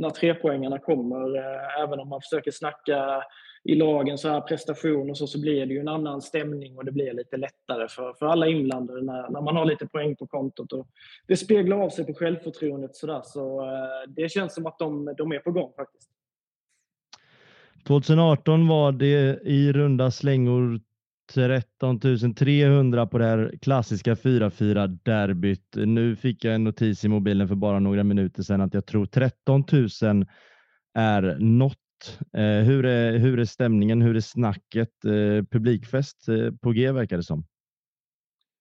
[0.00, 1.36] när trepoängarna kommer.
[1.36, 3.22] Eh, även om man försöker snacka
[3.64, 6.84] i lagen så här prestation och så, så blir det ju en annan stämning och
[6.84, 10.26] det blir lite lättare för, för alla inblandade när, när man har lite poäng på
[10.26, 10.72] kontot.
[10.72, 10.86] Och
[11.26, 13.66] det speglar av sig på självförtroendet så, där, så
[14.08, 16.11] det känns som att de, de är på gång faktiskt.
[17.86, 20.80] 2018 var det i runda slängor
[21.34, 22.00] 13
[22.36, 25.74] 300 på det här klassiska 4-4 derbyt.
[25.74, 29.06] Nu fick jag en notis i mobilen för bara några minuter sedan att jag tror
[29.06, 29.64] 13
[30.02, 30.26] 000
[30.94, 31.78] är nått
[32.36, 34.02] Eh, hur, är, hur är stämningen?
[34.02, 35.04] Hur är snacket?
[35.04, 37.44] Eh, publikfest eh, på G verkar det som.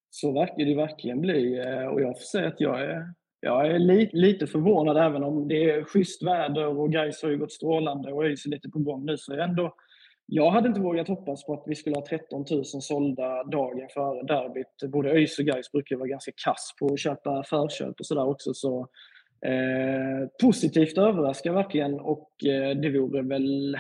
[0.10, 3.80] Så verkar det verkligen bli eh, och jag får säga att jag är, jag är
[3.80, 8.14] li, lite förvånad även om det är schysst väder och Gais har ju gått strålande
[8.14, 9.76] och ÖIS är lite på gång nu så jag ändå
[10.26, 14.24] jag hade inte vågat hoppas på att vi skulle ha 13 000 sålda dagen före
[14.24, 14.92] derbyt.
[14.92, 18.54] Både ÖIS och Gais brukar vara ganska kass på att köpa förköp och sådär också.
[18.54, 18.90] Så
[19.46, 23.78] Eh, positivt överraskar verkligen och eh, det vore väl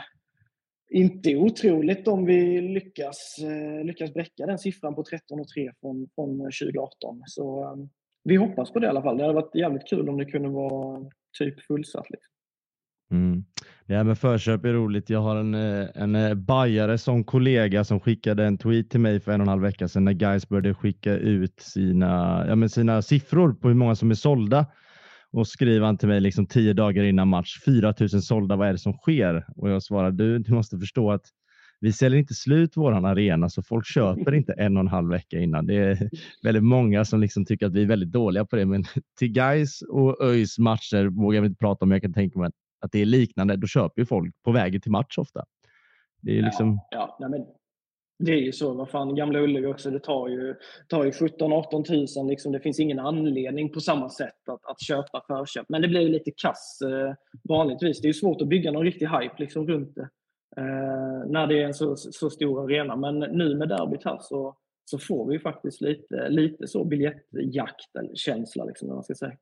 [0.89, 6.09] inte otroligt om vi lyckas, eh, lyckas bräcka den siffran på 13 och 3 från,
[6.15, 7.23] från 2018.
[7.25, 7.75] Så eh,
[8.23, 9.17] vi hoppas på det i alla fall.
[9.17, 11.05] Det hade varit jävligt kul om det kunde vara
[11.39, 12.09] typ fullsatt.
[12.09, 12.31] Liksom.
[13.11, 13.43] Mm.
[13.85, 15.09] Det här med förköp är roligt.
[15.09, 19.19] Jag har en, eh, en eh, bajare som kollega som skickade en tweet till mig
[19.19, 22.69] för en och en halv vecka sedan när Guys började skicka ut sina, ja, men
[22.69, 24.65] sina siffror på hur många som är sålda
[25.31, 28.79] och skriver han till mig liksom tio dagar innan match, 4000 sålda, vad är det
[28.79, 29.45] som sker?
[29.55, 31.25] Och jag svarar, du, du måste förstå att
[31.81, 35.39] vi säljer inte slut våran arena, så folk köper inte en och en halv vecka
[35.39, 35.65] innan.
[35.67, 36.09] Det är
[36.43, 38.83] väldigt många som liksom tycker att vi är väldigt dåliga på det, men
[39.19, 41.91] till guys och ÖIS matcher vågar vi inte prata om.
[41.91, 42.51] Jag kan tänka mig
[42.81, 43.55] att det är liknande.
[43.55, 45.45] Då köper ju folk på vägen till match ofta.
[46.21, 46.79] Det är liksom...
[46.91, 47.47] Ja, ja nej,
[48.19, 48.73] det är ju så.
[48.73, 50.55] Vad fan, Gamla Ullevi också, det tar ju,
[50.87, 52.29] tar ju 17-18 000.
[52.29, 55.65] Liksom, det finns ingen anledning på samma sätt att, att köpa förköp.
[55.69, 57.13] Men det blir ju lite kass eh,
[57.49, 58.01] vanligtvis.
[58.01, 60.09] Det är ju svårt att bygga någon riktig hype liksom, runt det.
[60.57, 62.95] Eh, när det är en så, så stor arena.
[62.95, 68.15] Men nu med derbyt här så, så får vi faktiskt lite, lite så biljettjakt eller
[68.15, 69.37] känsla, liksom, man ska säga.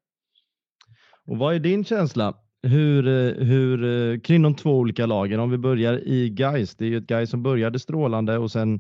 [1.26, 2.36] Och vad är din känsla?
[2.62, 5.40] hur, eh, hur, eh, kring de två olika lagen.
[5.40, 6.76] Om vi börjar i Gais.
[6.76, 8.80] Det är ju ett Gais som började strålande och sen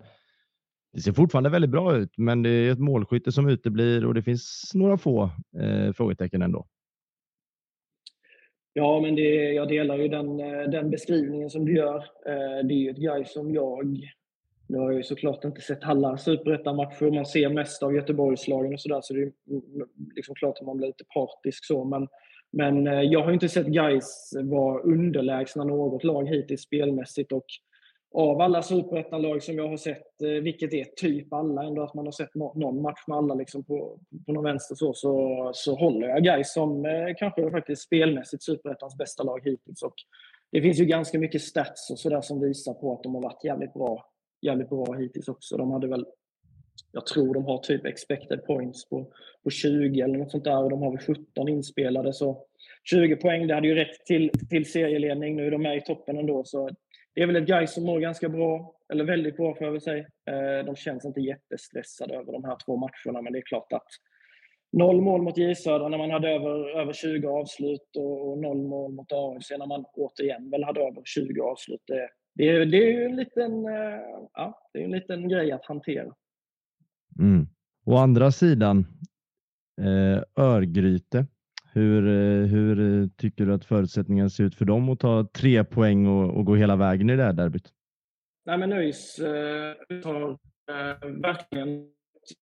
[0.93, 4.23] det ser fortfarande väldigt bra ut, men det är ett målskytte som uteblir och det
[4.23, 5.23] finns några få
[5.59, 6.67] eh, frågetecken ändå.
[8.79, 11.95] Ja, men det, jag delar ju den, eh, den beskrivningen som du gör.
[12.25, 13.97] Eh, det är ju ett Gais som jag
[14.67, 17.11] nu har jag ju såklart inte sett alla superettan-matcher.
[17.11, 19.31] Man ser mest av Göteborgslagen och sådär, så det är
[20.15, 21.83] liksom klart att man blir lite partisk så.
[21.83, 22.07] Men
[22.51, 27.31] men eh, jag har inte sett guys vara underlägsna något lag hittills spelmässigt.
[27.31, 27.45] Och
[28.13, 32.05] av alla superettanlag som jag har sett, eh, vilket är typ alla, ändå att man
[32.05, 36.07] har sett någon match med alla liksom på, på någon vänster så, så, så håller
[36.07, 39.83] jag guys som eh, kanske faktiskt spelmässigt superettans bästa lag hittills.
[39.83, 39.95] Och
[40.51, 43.43] det finns ju ganska mycket stats och sådär som visar på att de har varit
[43.43, 44.05] jävligt bra,
[44.41, 45.57] jävligt bra hittills också.
[45.57, 46.05] De hade väl
[46.91, 49.07] jag tror de har typ expected points på,
[49.43, 52.13] på 20 eller något sånt där och de har väl 17 inspelade.
[52.13, 52.43] Så
[52.89, 55.35] 20 poäng, det hade ju räckt till, till serieledning.
[55.35, 56.43] Nu är de med i toppen ändå.
[56.43, 56.69] Så
[57.15, 59.81] det är väl ett Gais som mår ganska bra, eller väldigt bra får jag väl
[59.81, 60.05] säga.
[60.29, 63.87] Eh, de känns inte jättestressade över de här två matcherna, men det är klart att
[64.71, 68.67] noll mål mot J Södra när man hade över, över 20 avslut och, och noll
[68.67, 71.81] mål mot AFC när man återigen väl hade över 20 avslut.
[71.87, 73.99] Det, det, är, det är ju en liten, eh,
[74.33, 76.13] ja, det är en liten grej att hantera.
[77.19, 77.47] Mm.
[77.85, 78.85] Å andra sidan,
[79.81, 81.25] eh, Örgryte.
[81.79, 85.63] Hur, eh, hur eh, tycker du att förutsättningarna ser ut för dem att ta tre
[85.63, 87.69] poäng och, och gå hela vägen i det här derbyt?
[88.45, 90.29] Nej, men ÖIS eh, har
[90.69, 91.87] eh, verkligen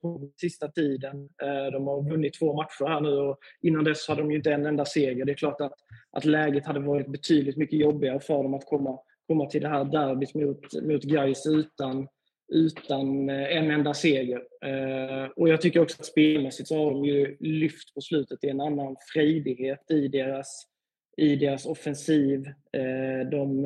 [0.01, 1.29] på sista tiden.
[1.43, 4.53] Eh, de har vunnit två matcher här nu och innan dess hade de ju inte
[4.53, 5.25] en enda seger.
[5.25, 5.73] Det är klart att,
[6.11, 9.85] att läget hade varit betydligt mycket jobbigare för dem att komma, komma till det här
[9.85, 12.07] derbyt mot, mot Gais utan,
[12.49, 14.41] utan eh, en enda seger.
[14.65, 18.39] Eh, och jag tycker också att spelmässigt så har de ju lyft på slutet.
[18.41, 20.67] Det är en annan frejdighet i deras,
[21.17, 22.47] i deras offensiv.
[22.47, 23.65] Eh, de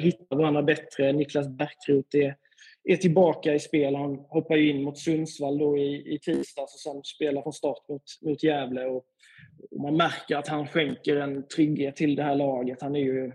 [0.00, 1.12] hittar varandra bättre.
[1.12, 2.36] Niklas Bärkroth är
[2.84, 3.94] är tillbaka i spel.
[3.94, 7.88] Han hoppar ju in mot Sundsvall då i, i tisdags och sen spelar från start
[7.88, 8.84] mot, mot Gävle.
[8.84, 9.04] Och,
[9.70, 12.82] och man märker att han skänker en trygghet till det här laget.
[12.82, 13.32] Han är ju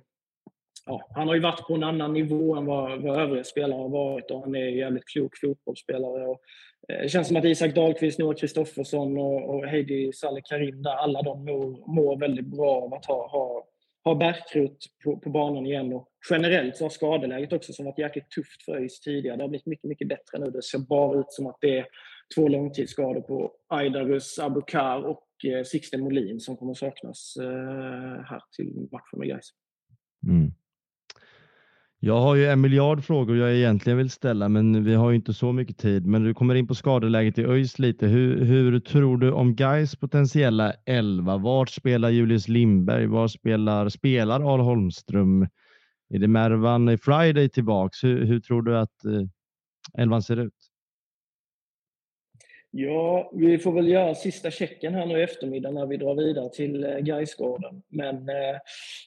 [0.85, 3.89] ja, han har ju varit på en annan nivå än vad, vad övriga spelare har
[3.89, 6.27] varit och han är en jävligt klok fotbollsspelare.
[6.27, 6.39] Och,
[6.89, 10.95] eh, det känns som att Isak Dahlqvist, Noah Kristoffersson och, och Heidi Saleh Karim där,
[10.95, 13.65] alla de mår, mår väldigt bra av att ha, ha
[14.03, 15.93] ha Bärkrut på, på banan igen.
[15.93, 19.37] Och generellt så har skadeläget också som varit jäkligt tufft för ÖIS tidigare.
[19.37, 20.51] Det har blivit mycket, mycket bättre nu.
[20.51, 21.85] Det ser bara ut som att det är
[22.35, 28.87] två långtidsskador på Aidarus Abukar och eh, Sixten Molin som kommer saknas eh, här till
[28.91, 29.49] matchen med Gais.
[30.27, 30.51] Mm.
[32.05, 35.33] Jag har ju en miljard frågor jag egentligen vill ställa, men vi har ju inte
[35.33, 36.05] så mycket tid.
[36.05, 38.07] Men du kommer in på skadeläget i ÖIS lite.
[38.07, 41.37] Hur, hur tror du om Gais potentiella elva?
[41.37, 43.07] Vart spelar Julius Lindberg?
[43.07, 45.47] Var spelar, spelar Al Holmström?
[46.09, 48.03] Är det Mervan Friday tillbaks?
[48.03, 50.72] Hur, hur tror du att eh, elvan ser ut?
[52.75, 56.49] Ja, vi får väl göra sista checken här nu i eftermiddag när vi drar vidare
[56.49, 57.83] till eh, Gaisgården.
[57.87, 58.59] Men eh,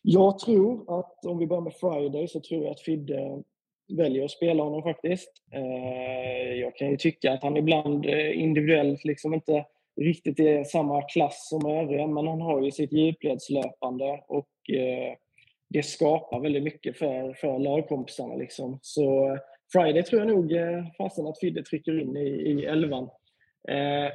[0.03, 3.43] jag tror att om vi börjar med Friday så tror jag att Fidde
[3.89, 5.33] väljer att spela honom faktiskt.
[5.53, 9.65] Eh, jag kan ju tycka att han ibland eh, individuellt liksom inte
[10.01, 15.15] riktigt är samma klass som övriga, men han har ju sitt djupledslöpande och eh,
[15.69, 18.35] det skapar väldigt mycket för, för lagkompisarna.
[18.35, 18.79] Liksom.
[18.83, 19.39] Så eh,
[19.73, 23.09] Friday tror jag nog eh, fasen att Fidde trycker in i, i elvan.
[23.69, 24.13] Eh,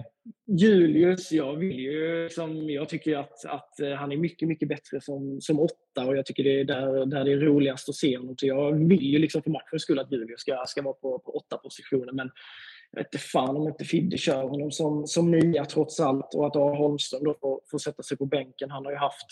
[0.48, 5.02] Julius, jag vill ju liksom, jag tycker att, att eh, han är mycket, mycket bättre
[5.02, 8.18] som, som åtta och jag tycker det är där, där det är roligast att se
[8.18, 8.36] honom.
[8.38, 11.32] Så jag vill ju liksom för matchens skull att Julius ska, ska vara på, på
[11.32, 12.14] åtta positioner.
[12.14, 12.32] Men
[12.92, 16.48] jag vet inte fan om inte Fidde kör honom som, som nia trots allt och
[16.48, 16.76] att A.
[16.78, 18.72] Holmström då får, får sätta sig på bänken.
[18.72, 19.28] Han har ju haft,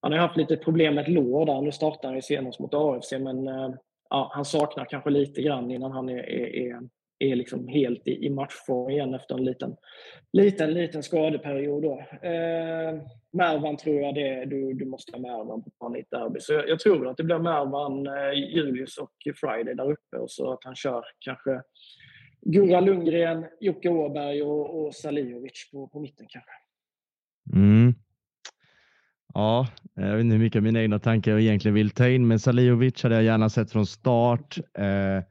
[0.00, 1.60] han har haft lite problem med ett lår där.
[1.60, 3.70] Nu startar han ju senast mot AFC men eh,
[4.10, 6.80] ja, han saknar kanske lite grann innan han är, är, är
[7.18, 9.76] är liksom helt i, i matchform igen efter en liten,
[10.32, 11.82] liten, liten skadeperiod.
[11.82, 12.00] Då.
[12.22, 13.02] Eh,
[13.32, 16.40] Mervan tror jag det, du, du måste ha Mervan på plan i ett derby.
[16.40, 20.30] Så jag, jag, tror att det blir Mervan, eh, Julius och Friday där uppe och
[20.30, 21.62] så att han kör kanske
[22.40, 26.50] Gurra Lundgren, Jocke Åberg och, och Salihovic på, på mitten kanske.
[27.54, 27.94] Mm.
[29.34, 32.26] Ja, jag vet inte hur mycket av mina egna tankar jag egentligen vill ta in,
[32.26, 34.58] men Salihovic hade jag gärna sett från start.
[34.78, 35.24] Eh,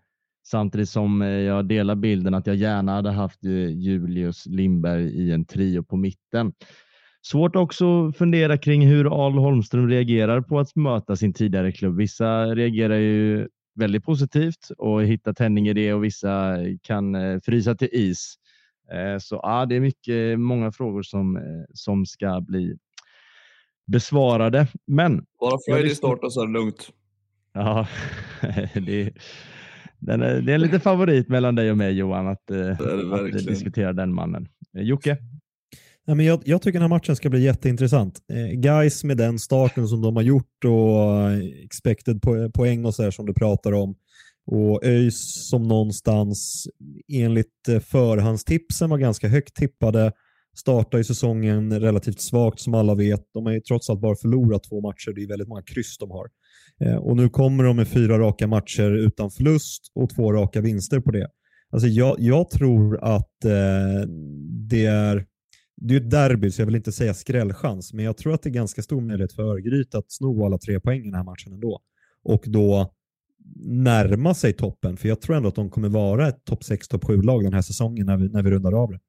[0.47, 5.31] Samtidigt som eh, jag delar bilden att jag gärna hade haft eh, Julius Lindberg i
[5.31, 6.53] en trio på mitten.
[7.21, 11.97] Svårt också att fundera kring hur Al Holmström reagerar på att möta sin tidigare klubb.
[11.97, 17.75] Vissa reagerar ju väldigt positivt och hittar tändning i det och vissa kan eh, frysa
[17.75, 18.35] till is.
[19.19, 21.39] Så ja, det är mycket, många frågor som,
[21.73, 22.77] som ska bli
[23.87, 24.67] besvarade.
[24.87, 25.25] Men.
[25.39, 26.89] Bara Friday startar så är det lugnt.
[27.53, 27.87] Ja,
[28.73, 29.13] det,
[29.99, 32.69] den är, det är en liten favorit mellan dig och mig Johan att, eh,
[33.13, 34.47] att diskutera den mannen.
[34.77, 35.17] Eh, Jocke?
[36.05, 38.19] Ja, men jag, jag, tycker den här matchen ska bli jätteintressant.
[38.33, 41.31] Eh, guys med den starten som de har gjort och
[41.63, 43.95] expected po poäng och så här som du pratar om.
[44.47, 46.67] Och ÖIS som någonstans
[47.13, 50.11] enligt förhandstipsen var ganska högt tippade
[50.57, 53.21] startar ju säsongen relativt svagt som alla vet.
[53.33, 55.13] De har ju trots allt bara förlorat två matcher.
[55.15, 56.27] Det är väldigt många kryss de har.
[56.81, 60.99] Eh, och nu kommer de med fyra raka matcher utan förlust och två raka vinster
[60.99, 61.27] på det.
[61.69, 64.09] Alltså jag, jag tror att eh,
[64.69, 65.25] det är
[65.77, 68.49] det är ett derby, så jag vill inte säga skrällchans, men jag tror att det
[68.49, 71.53] är ganska stor möjlighet för Örgryte att sno alla tre poäng i den här matchen
[71.53, 71.81] ändå.
[72.23, 72.93] Och då
[73.65, 77.03] närma sig toppen, för jag tror ändå att de kommer vara ett topp 6, topp
[77.03, 78.99] 7-lag den här säsongen när vi, när vi rundar av det.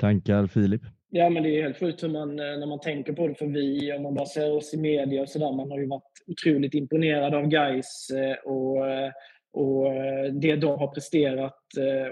[0.00, 0.82] Tankar Filip?
[1.14, 3.34] Ja, men det är helt sjukt hur man, eh, när man tänker på det.
[3.34, 6.12] För vi, om man bara ser oss i media och sådär, man har ju varit
[6.26, 9.10] otroligt imponerad av guys eh, och, eh,
[9.52, 9.92] och
[10.32, 11.58] det de har presterat.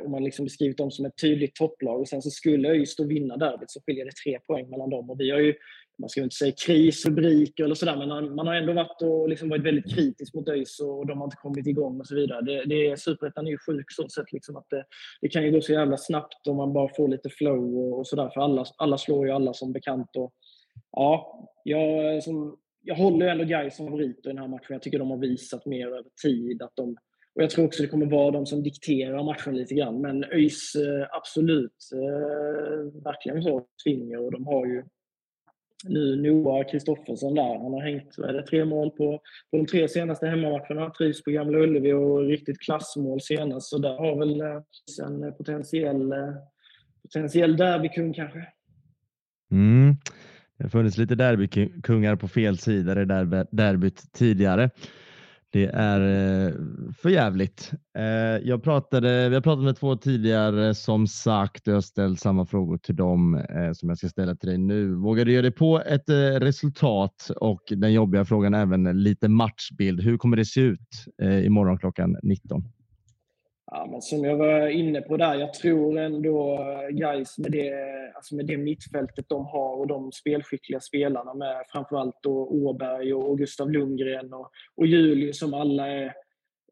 [0.04, 2.00] Och man liksom beskrivit dem som ett tydligt topplag.
[2.00, 5.10] Och sen så skulle ÖIS då vinna derbyt så skiljer det tre poäng mellan dem.
[5.10, 5.54] Och vi har ju
[6.00, 9.64] man ska inte säga krisrubriker eller sådär, men man har ändå varit, och liksom varit
[9.64, 12.40] väldigt kritisk mot ÖIS och de har inte kommit igång och så vidare.
[12.40, 14.84] Det, det, Superettan är ju sjuk så sätt liksom att det,
[15.20, 18.06] det, kan ju gå så jävla snabbt om man bara får lite flow och, och
[18.06, 20.16] sådär, för alla, alla slår ju alla som bekant.
[20.16, 20.32] Och,
[20.92, 24.66] ja, jag, som, jag håller ju ändå Gais som favorit i den här matchen.
[24.68, 26.96] Jag tycker de har visat mer över tid att de
[27.34, 30.00] och jag tror också det kommer vara de som dikterar matchen lite grann.
[30.00, 34.84] Men ÖIS eh, absolut eh, verkligen så tvingar och de har ju
[35.84, 37.58] nu Noah Kristoffersson där.
[37.58, 39.20] Han har hängt vad är det, tre mål på,
[39.50, 40.90] på de tre senaste hemmamatcherna.
[40.90, 43.70] Trivs på Gamla Ullevi och riktigt klassmål senast.
[43.70, 46.34] Så där har väl eh, en potentiell, eh,
[47.02, 48.46] potentiell derbykung kanske.
[49.52, 49.94] Mm.
[50.56, 53.04] Det har funnits lite derbykungar på fel sida i
[53.50, 54.70] derbyt tidigare.
[55.52, 56.52] Det är eh,
[57.02, 57.72] för jävligt.
[57.98, 58.04] Eh,
[58.48, 62.46] jag pratade, vi har pratat med två tidigare som sagt och jag har ställt samma
[62.46, 64.94] frågor till dem eh, som jag ska ställa till dig nu.
[64.94, 66.08] Vågar du ge dig på ett
[66.40, 70.00] resultat och den jobbiga frågan även lite matchbild.
[70.00, 71.04] Hur kommer det se ut
[71.44, 72.64] imorgon klockan 19?
[73.72, 77.72] Ja, men som jag var inne på där, jag tror ändå eh, guys med det,
[78.14, 83.38] alltså med det mittfältet de har och de spelskickliga spelarna med framförallt då Åberg och
[83.38, 86.04] Gustav Lundgren och, och Julius som alla är,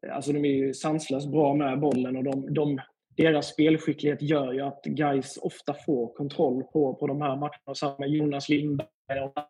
[0.07, 2.79] eh, alltså de är ju sanslöst bra med bollen och de, de,
[3.17, 7.75] deras spelskicklighet gör ju att guys ofta får kontroll på, på de här matcherna.
[7.75, 8.87] Samma Jonas Lindberg,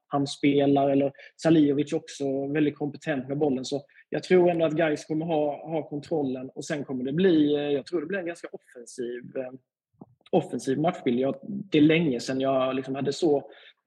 [0.07, 3.65] han spelar, eller Saliovic också väldigt kompetent med bollen.
[3.65, 7.55] Så jag tror ändå att Gais kommer ha, ha kontrollen och sen kommer det bli,
[7.55, 9.53] eh, jag tror det blir en ganska offensiv, eh,
[10.31, 11.19] offensiv matchbild.
[11.19, 13.37] Jag, det är länge sedan jag liksom hade så,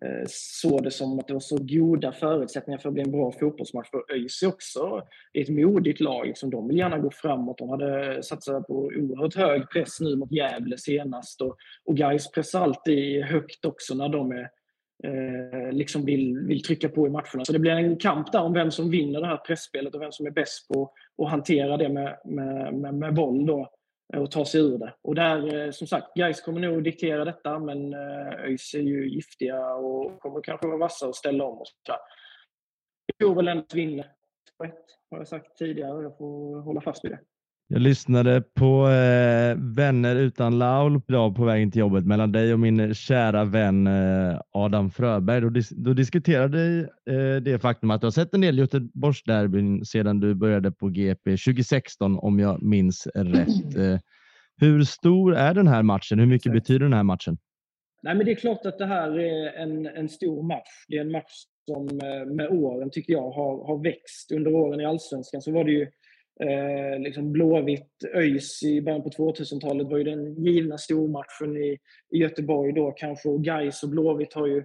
[0.05, 3.33] eh, såg det som att det var så goda förutsättningar för att bli en bra
[3.33, 3.91] fotbollsmatch.
[3.91, 5.03] För ÖIS är också
[5.33, 6.27] det är ett modigt lag.
[6.27, 7.59] Liksom, de vill gärna gå framåt.
[7.59, 11.41] De hade satsat på oerhört hög press nu mot Gävle senast.
[11.41, 14.49] Och, och Gais pressar alltid högt också när de är
[15.05, 17.45] eh, liksom vill, vill trycka på i matcherna.
[17.45, 20.13] Så det blir en kamp där om vem som vinner det här pressspelet och vem
[20.13, 20.93] som är bäst på
[21.23, 23.71] att hantera det med, med, med, med boll då
[24.15, 24.95] eh, och ta sig ur det.
[25.03, 29.11] Och där, eh, som sagt, Gais kommer nog diktera detta, men eh, ÖIS är ju
[29.11, 31.59] giftiga och kommer kanske vara vassa och ställa om.
[31.59, 31.75] Och så.
[33.07, 34.05] Jag tror väl ändå att vinna.
[34.59, 34.65] på
[35.11, 37.19] har jag sagt tidigare och jag får hålla fast vid det.
[37.73, 42.61] Jag lyssnade på eh, Vänner utan Laul idag på vägen till jobbet mellan dig och
[42.61, 45.41] min kära vän eh, Adam Fröberg.
[45.41, 50.21] Då, dis då diskuterade eh, det faktum att du har sett en del Göteborgsderbyn sedan
[50.21, 53.77] du började på GP 2016 om jag minns rätt.
[53.77, 53.99] Eh,
[54.57, 56.19] hur stor är den här matchen?
[56.19, 57.39] Hur mycket betyder den här matchen?
[58.03, 60.85] Nej, men det är klart att det här är en, en stor match.
[60.89, 64.33] Det är en match som eh, med åren tycker jag har, har växt.
[64.33, 65.87] Under åren i Allsvenskan så var det ju
[66.41, 71.79] Eh, liksom Blåvitt, ÖIS i början på 2000-talet var ju den givna stormatchen i,
[72.11, 73.29] i Göteborg då kanske.
[73.29, 74.59] Och Gais och Blåvitt har ju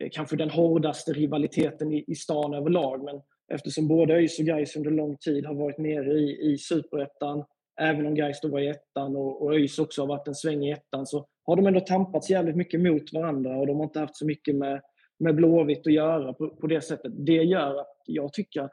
[0.00, 3.04] eh, kanske den hårdaste rivaliteten i, i stan överlag.
[3.04, 3.20] Men
[3.52, 7.44] eftersom både ÖIS och Gais under lång tid har varit nere i, i superettan,
[7.80, 10.64] även om Gais då var i ettan och, och ÖIS också har varit en sväng
[10.64, 14.00] i ettan, så har de ändå tampats jävligt mycket mot varandra och de har inte
[14.00, 14.80] haft så mycket med,
[15.18, 17.12] med Blåvitt att göra på, på det sättet.
[17.16, 18.72] Det gör att jag tycker att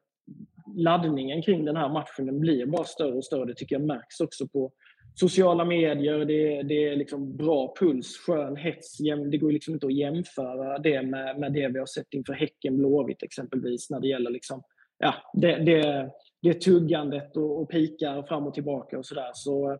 [0.76, 3.46] laddningen kring den här matchen den blir bara större och större.
[3.46, 4.72] Det tycker jag märks också på
[5.16, 6.26] sociala medier.
[6.26, 8.98] Det, det är liksom bra puls, skön hets.
[9.32, 12.78] Det går liksom inte att jämföra det med, med det vi har sett inför Häcken
[12.78, 14.64] Blåvitt exempelvis när det gäller liksom,
[14.98, 16.12] ja, det, det,
[16.42, 19.32] det tuggandet och, och pikar fram och tillbaka och sådär.
[19.34, 19.78] Så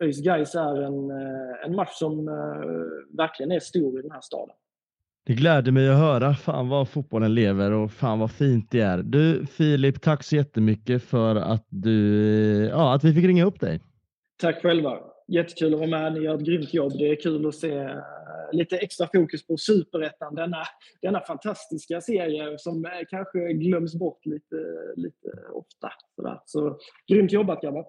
[0.00, 4.20] ÖIS Gais är en, eh, en match som eh, verkligen är stor i den här
[4.20, 4.56] staden.
[5.26, 6.34] Det gläder mig att höra.
[6.34, 8.98] Fan vad fotbollen lever och fan vad fint det är.
[8.98, 12.24] Du Filip, tack så jättemycket för att, du,
[12.64, 13.80] eh, ja, att vi fick ringa upp dig.
[14.40, 14.98] Tack själva.
[15.28, 16.12] Jättekul att vara med.
[16.12, 16.92] Ni gör ett grymt jobb.
[16.98, 17.90] Det är kul att se eh,
[18.52, 20.34] lite extra fokus på superettan.
[20.34, 20.62] Denna,
[21.02, 24.56] denna fantastiska serie som eh, kanske glöms bort lite,
[24.96, 25.92] lite ofta.
[26.16, 26.40] Sådär.
[26.46, 27.84] Så grymt jobbat grabbar.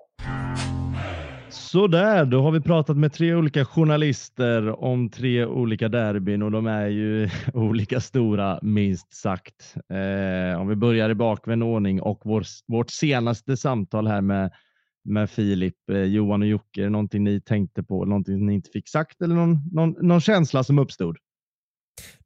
[1.53, 6.67] Sådär, då har vi pratat med tre olika journalister om tre olika derbyn och de
[6.67, 9.75] är ju olika stora minst sagt.
[9.89, 14.51] Eh, om vi börjar i bakvänd ordning och vår, vårt senaste samtal här med,
[15.05, 18.69] med Filip, eh, Johan och Jocke, är det någonting ni tänkte på, någonting ni inte
[18.69, 21.17] fick sagt eller någon, någon, någon känsla som uppstod?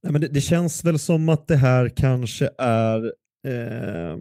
[0.04, 3.06] Nej, men det, det, känns väl som att det här kanske är
[3.48, 4.18] eh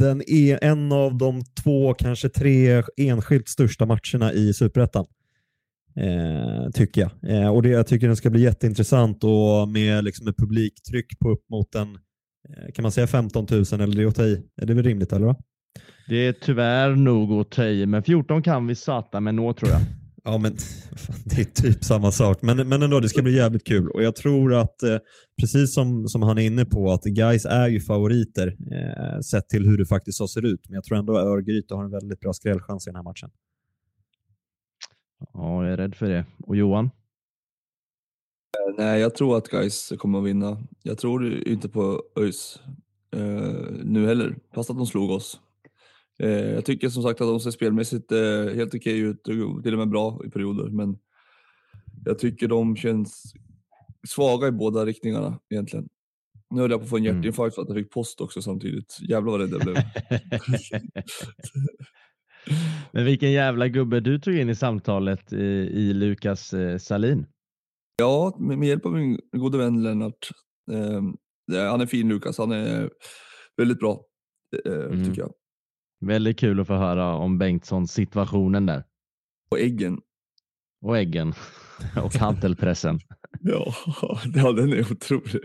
[0.00, 5.06] den är en av de två, kanske tre enskilt största matcherna i Superettan.
[5.96, 7.10] Eh, tycker jag.
[7.34, 11.30] Eh, och det, jag tycker den ska bli jätteintressant och med liksom ett publiktryck på
[11.30, 11.88] upp mot en,
[12.48, 14.42] eh, kan man säga 15 000 eller det är att ta i?
[14.62, 15.26] Är det väl rimligt eller?
[15.26, 15.36] Va?
[16.08, 19.70] Det är tyvärr nog att ta i, men 14 kan vi satta med nå tror
[19.70, 19.80] jag.
[20.24, 20.56] Ja, men
[21.24, 22.42] det är typ samma sak.
[22.42, 23.90] Men, men ändå, det ska bli jävligt kul.
[23.90, 24.98] Och jag tror att, eh,
[25.40, 29.64] precis som, som han är inne på, att guys är ju favoriter eh, sett till
[29.64, 30.60] hur det faktiskt så ser ut.
[30.68, 33.30] Men jag tror ändå att Örgryte har en väldigt bra skrällchans i den här matchen.
[35.32, 36.24] Ja, jag är rädd för det.
[36.42, 36.84] Och Johan?
[36.84, 40.58] Eh, nej, jag tror att guys kommer att vinna.
[40.82, 42.60] Jag tror inte på ÖIS
[43.16, 43.22] eh,
[43.84, 45.40] nu heller, fast att de slog oss.
[46.20, 49.72] Eh, jag tycker som sagt att de ser spelmässigt eh, helt okej ut och till
[49.72, 50.98] och med bra i perioder, men
[52.04, 53.32] jag tycker de känns
[54.08, 55.88] svaga i båda riktningarna egentligen.
[56.50, 57.16] Nu höll jag på att få en mm.
[57.16, 58.98] hjärtinfarkt för att jag fick post också samtidigt.
[59.08, 59.76] Jävlar vad rädd jag blev.
[62.92, 67.26] Men vilken jävla gubbe du tog in i samtalet i, i Lukas eh, Salin.
[67.96, 70.28] Ja, med, med, hjälp av min gode vän Lennart.
[70.72, 71.02] Eh,
[71.70, 72.90] han är fin Lukas, han är
[73.56, 74.04] väldigt bra
[74.66, 75.04] eh, mm.
[75.04, 75.32] tycker jag.
[76.00, 78.84] Väldigt kul att få höra om Bengtssons situationen där.
[79.50, 79.98] Och äggen.
[80.82, 81.34] Och äggen.
[82.02, 82.98] Och hantelpressen.
[83.40, 83.74] ja,
[84.34, 85.40] ja, den är otrolig.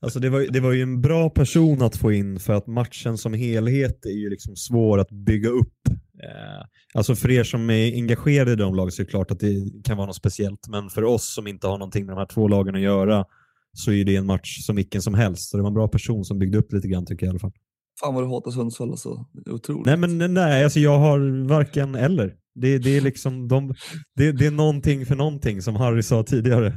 [0.00, 3.18] Alltså det, var, det var ju en bra person att få in för att matchen
[3.18, 5.88] som helhet är ju liksom svår att bygga upp.
[6.22, 9.40] Eh, alltså för er som är engagerade i de lagen så är det klart att
[9.40, 10.68] det kan vara något speciellt.
[10.68, 13.24] Men för oss som inte har någonting med de här två lagen att göra
[13.72, 15.50] så är det en match som vilken som helst.
[15.50, 17.38] Så det var en bra person som byggde upp lite grann tycker jag i alla
[17.38, 17.52] fall.
[18.00, 19.26] Fan vad du hatar Sundsvall alltså.
[19.32, 19.86] Det är otroligt.
[19.86, 22.34] Nej, men nej, alltså jag har varken eller.
[22.54, 23.74] Det, det är liksom de,
[24.16, 26.74] det, det, är någonting för någonting som Harry sa tidigare.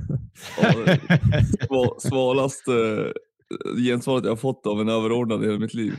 [1.69, 5.93] Ja, svalaste eh, gensvaret jag fått av en överordnad i hela mitt liv.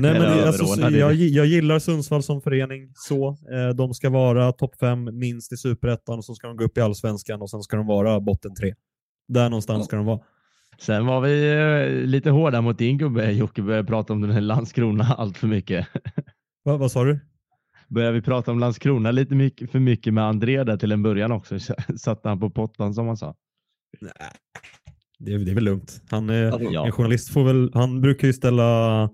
[0.00, 3.28] Nej, men alltså, jag, jag gillar Sundsvall som förening så.
[3.28, 6.78] Eh, de ska vara topp fem minst i superettan och så ska de gå upp
[6.78, 8.74] i allsvenskan och sen ska de vara botten tre.
[9.28, 9.84] Där någonstans ja.
[9.84, 10.20] ska de vara.
[10.78, 14.40] Sen var vi eh, lite hårda mot din gubbe Jocke, började prata om den här
[14.40, 15.86] Landskrona allt för mycket.
[16.64, 17.20] Va, vad sa du?
[17.88, 21.32] Började vi prata om Landskrona lite mycket, för mycket med André där till en början
[21.32, 21.58] också?
[21.96, 23.34] Satte han på pottan som han sa?
[24.00, 24.12] Nej,
[25.18, 26.02] det är, det är väl lugnt.
[26.10, 26.86] Han är, alltså, ja.
[26.86, 29.10] En journalist får väl, han brukar ju ställa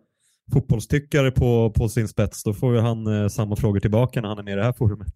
[0.52, 2.44] fotbollstyckare på, på sin spets.
[2.44, 4.72] Då får ju han eh, samma frågor tillbaka när han är med i det här
[4.72, 5.12] forumet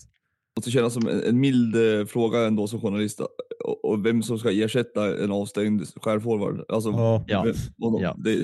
[0.56, 3.20] måste kännas som en, mild eh, fråga ändå som journalist
[3.64, 6.64] och, och vem som ska ersätta en avstängd skärforward.
[6.68, 7.24] Alltså, ja.
[7.26, 7.52] Ja.
[7.78, 8.16] ja.
[8.18, 8.36] Det,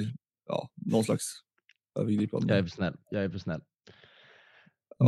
[0.48, 1.24] ja, någon slags
[2.00, 2.46] övergripande.
[2.48, 2.94] Jag är för snäll.
[3.10, 3.60] Jag är för snäll.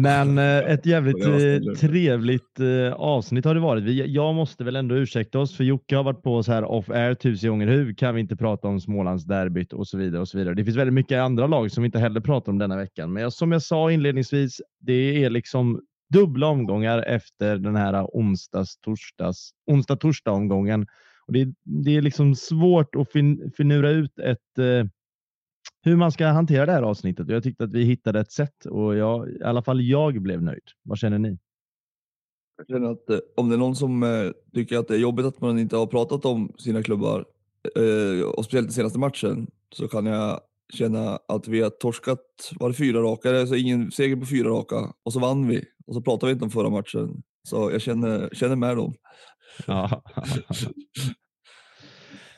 [0.02, 2.60] Men eh, ett jävligt eh, trevligt
[2.96, 4.08] avsnitt har det varit.
[4.08, 7.14] Jag måste väl ändå ursäkta oss för Jocke har varit på oss här off air
[7.14, 7.66] tusen gånger.
[7.66, 10.54] Hur kan vi inte prata om Smålandsderbyt och så vidare och så vidare.
[10.54, 13.12] Det finns väldigt mycket andra lag som vi inte heller pratar om denna veckan.
[13.12, 15.80] Men som jag sa inledningsvis, det är liksom
[16.12, 20.86] dubbla omgångar efter den här onsdags, torsdags, onsdag, torsdag omgången.
[21.26, 24.86] Och det, det är liksom svårt att fin, finura ut ett, eh,
[25.82, 27.28] hur man ska hantera det här avsnittet.
[27.28, 30.68] Jag tyckte att vi hittade ett sätt och jag, i alla fall jag blev nöjd.
[30.82, 31.38] Vad känner ni?
[32.56, 35.26] Jag känner att eh, om det är någon som eh, tycker att det är jobbigt
[35.26, 37.24] att man inte har pratat om sina klubbar
[37.76, 40.40] eh, och speciellt den senaste matchen så kan jag
[40.72, 43.40] känna att vi har torskat, var det fyra raka?
[43.40, 46.44] Alltså ingen seger på fyra raka och så vann vi och så pratade vi inte
[46.44, 47.22] om förra matchen.
[47.48, 48.94] Så jag känner, känner med dem.
[49.66, 50.02] Ja.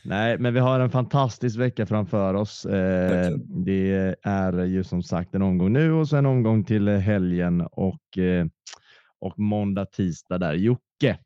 [0.05, 2.65] Nej, men vi har en fantastisk vecka framför oss.
[2.67, 3.33] Eh,
[3.65, 8.19] det är ju som sagt en omgång nu och sen en omgång till helgen och,
[8.19, 8.47] eh,
[9.21, 10.55] och måndag, tisdag där.
[10.55, 11.19] Jocke,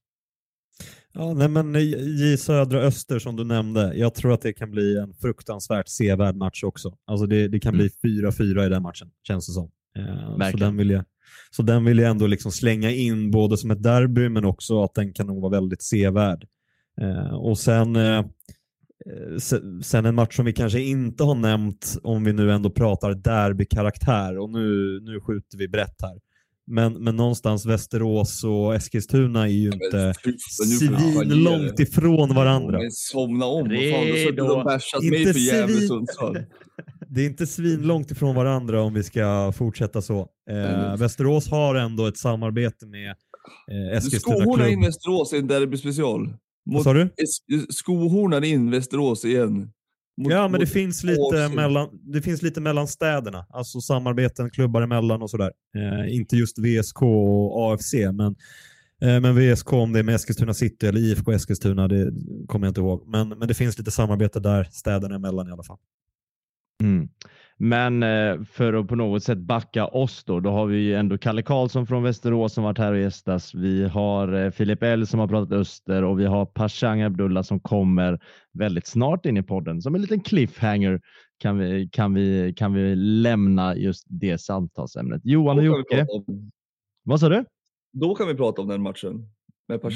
[1.12, 1.74] Ja, nej men
[2.18, 6.36] J Södra Öster som du nämnde, jag tror att det kan bli en fruktansvärt sevärd
[6.36, 6.96] match också.
[7.06, 8.66] Alltså det, det kan bli 4-4 mm.
[8.66, 9.70] i den matchen, känns det som.
[9.98, 11.04] Eh, så, den vill jag,
[11.50, 14.94] så den vill jag ändå liksom slänga in både som ett derby men också att
[14.94, 16.46] den kan nog vara väldigt sevärd.
[17.00, 18.24] Eh, och sen, eh,
[19.82, 24.38] sen en match som vi kanske inte har nämnt om vi nu ändå pratar derbykaraktär
[24.38, 26.20] och nu, nu skjuter vi brett här.
[26.66, 30.14] Men, men någonstans Västerås och Eskilstuna är ju inte
[30.78, 32.78] svinlångt ifrån varandra.
[32.78, 33.68] Men somna om.
[33.68, 34.64] Redo.
[35.02, 35.96] Inte svin...
[37.12, 40.28] Det är inte svinlångt ifrån varandra om vi ska fortsätta så.
[40.50, 46.34] Eh, Västerås har ändå ett samarbete med eh, Eskilstuna Skohorna in Västerås i en derbyspecial.
[46.64, 47.10] Vad sa du?
[47.68, 49.72] Skohornar in Västerås igen.
[50.22, 54.82] Mot, ja, men det finns, lite mellan, det finns lite mellan städerna, alltså samarbeten klubbar
[54.82, 55.52] emellan och sådär.
[55.76, 58.36] Eh, inte just VSK och AFC, men,
[59.02, 62.12] eh, men VSK om det är med Eskilstuna City eller IFK Eskilstuna, det
[62.46, 63.08] kommer jag inte ihåg.
[63.08, 65.78] Men, men det finns lite samarbete där städerna emellan i alla fall.
[66.80, 67.08] Mm.
[67.62, 71.42] Men eh, för att på något sätt backa oss då, då har vi ändå Kalle
[71.42, 73.54] Karlsson från Västerås som varit här och gästas.
[73.54, 77.60] Vi har eh, Filip L som har pratat Öster och vi har Pashang Abdullah som
[77.60, 78.20] kommer
[78.52, 79.82] väldigt snart in i podden.
[79.82, 81.00] Som en liten cliffhanger
[81.38, 85.20] kan vi, kan vi, kan vi lämna just det samtalsämnet.
[85.24, 86.06] Johan och Jocke.
[87.02, 87.44] Vad sa du?
[87.92, 89.28] Då kan vi prata om den matchen.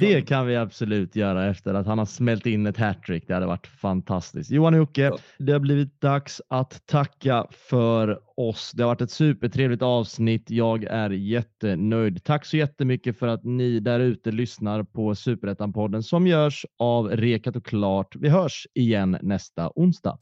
[0.01, 3.25] Det kan vi absolut göra efter att han har smält in ett hattrick.
[3.27, 4.51] Det hade varit fantastiskt.
[4.51, 5.19] Johan och Jocke, ja.
[5.39, 8.73] det har blivit dags att tacka för oss.
[8.75, 10.51] Det har varit ett supertrevligt avsnitt.
[10.51, 12.25] Jag är jättenöjd.
[12.25, 17.57] Tack så jättemycket för att ni där ute lyssnar på Superettan-podden som görs av Rekat
[17.57, 18.17] och Klart.
[18.17, 20.19] Vi hörs igen nästa onsdag.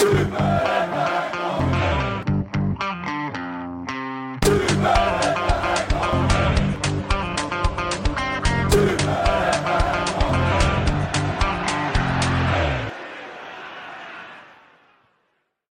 [0.00, 0.67] Super!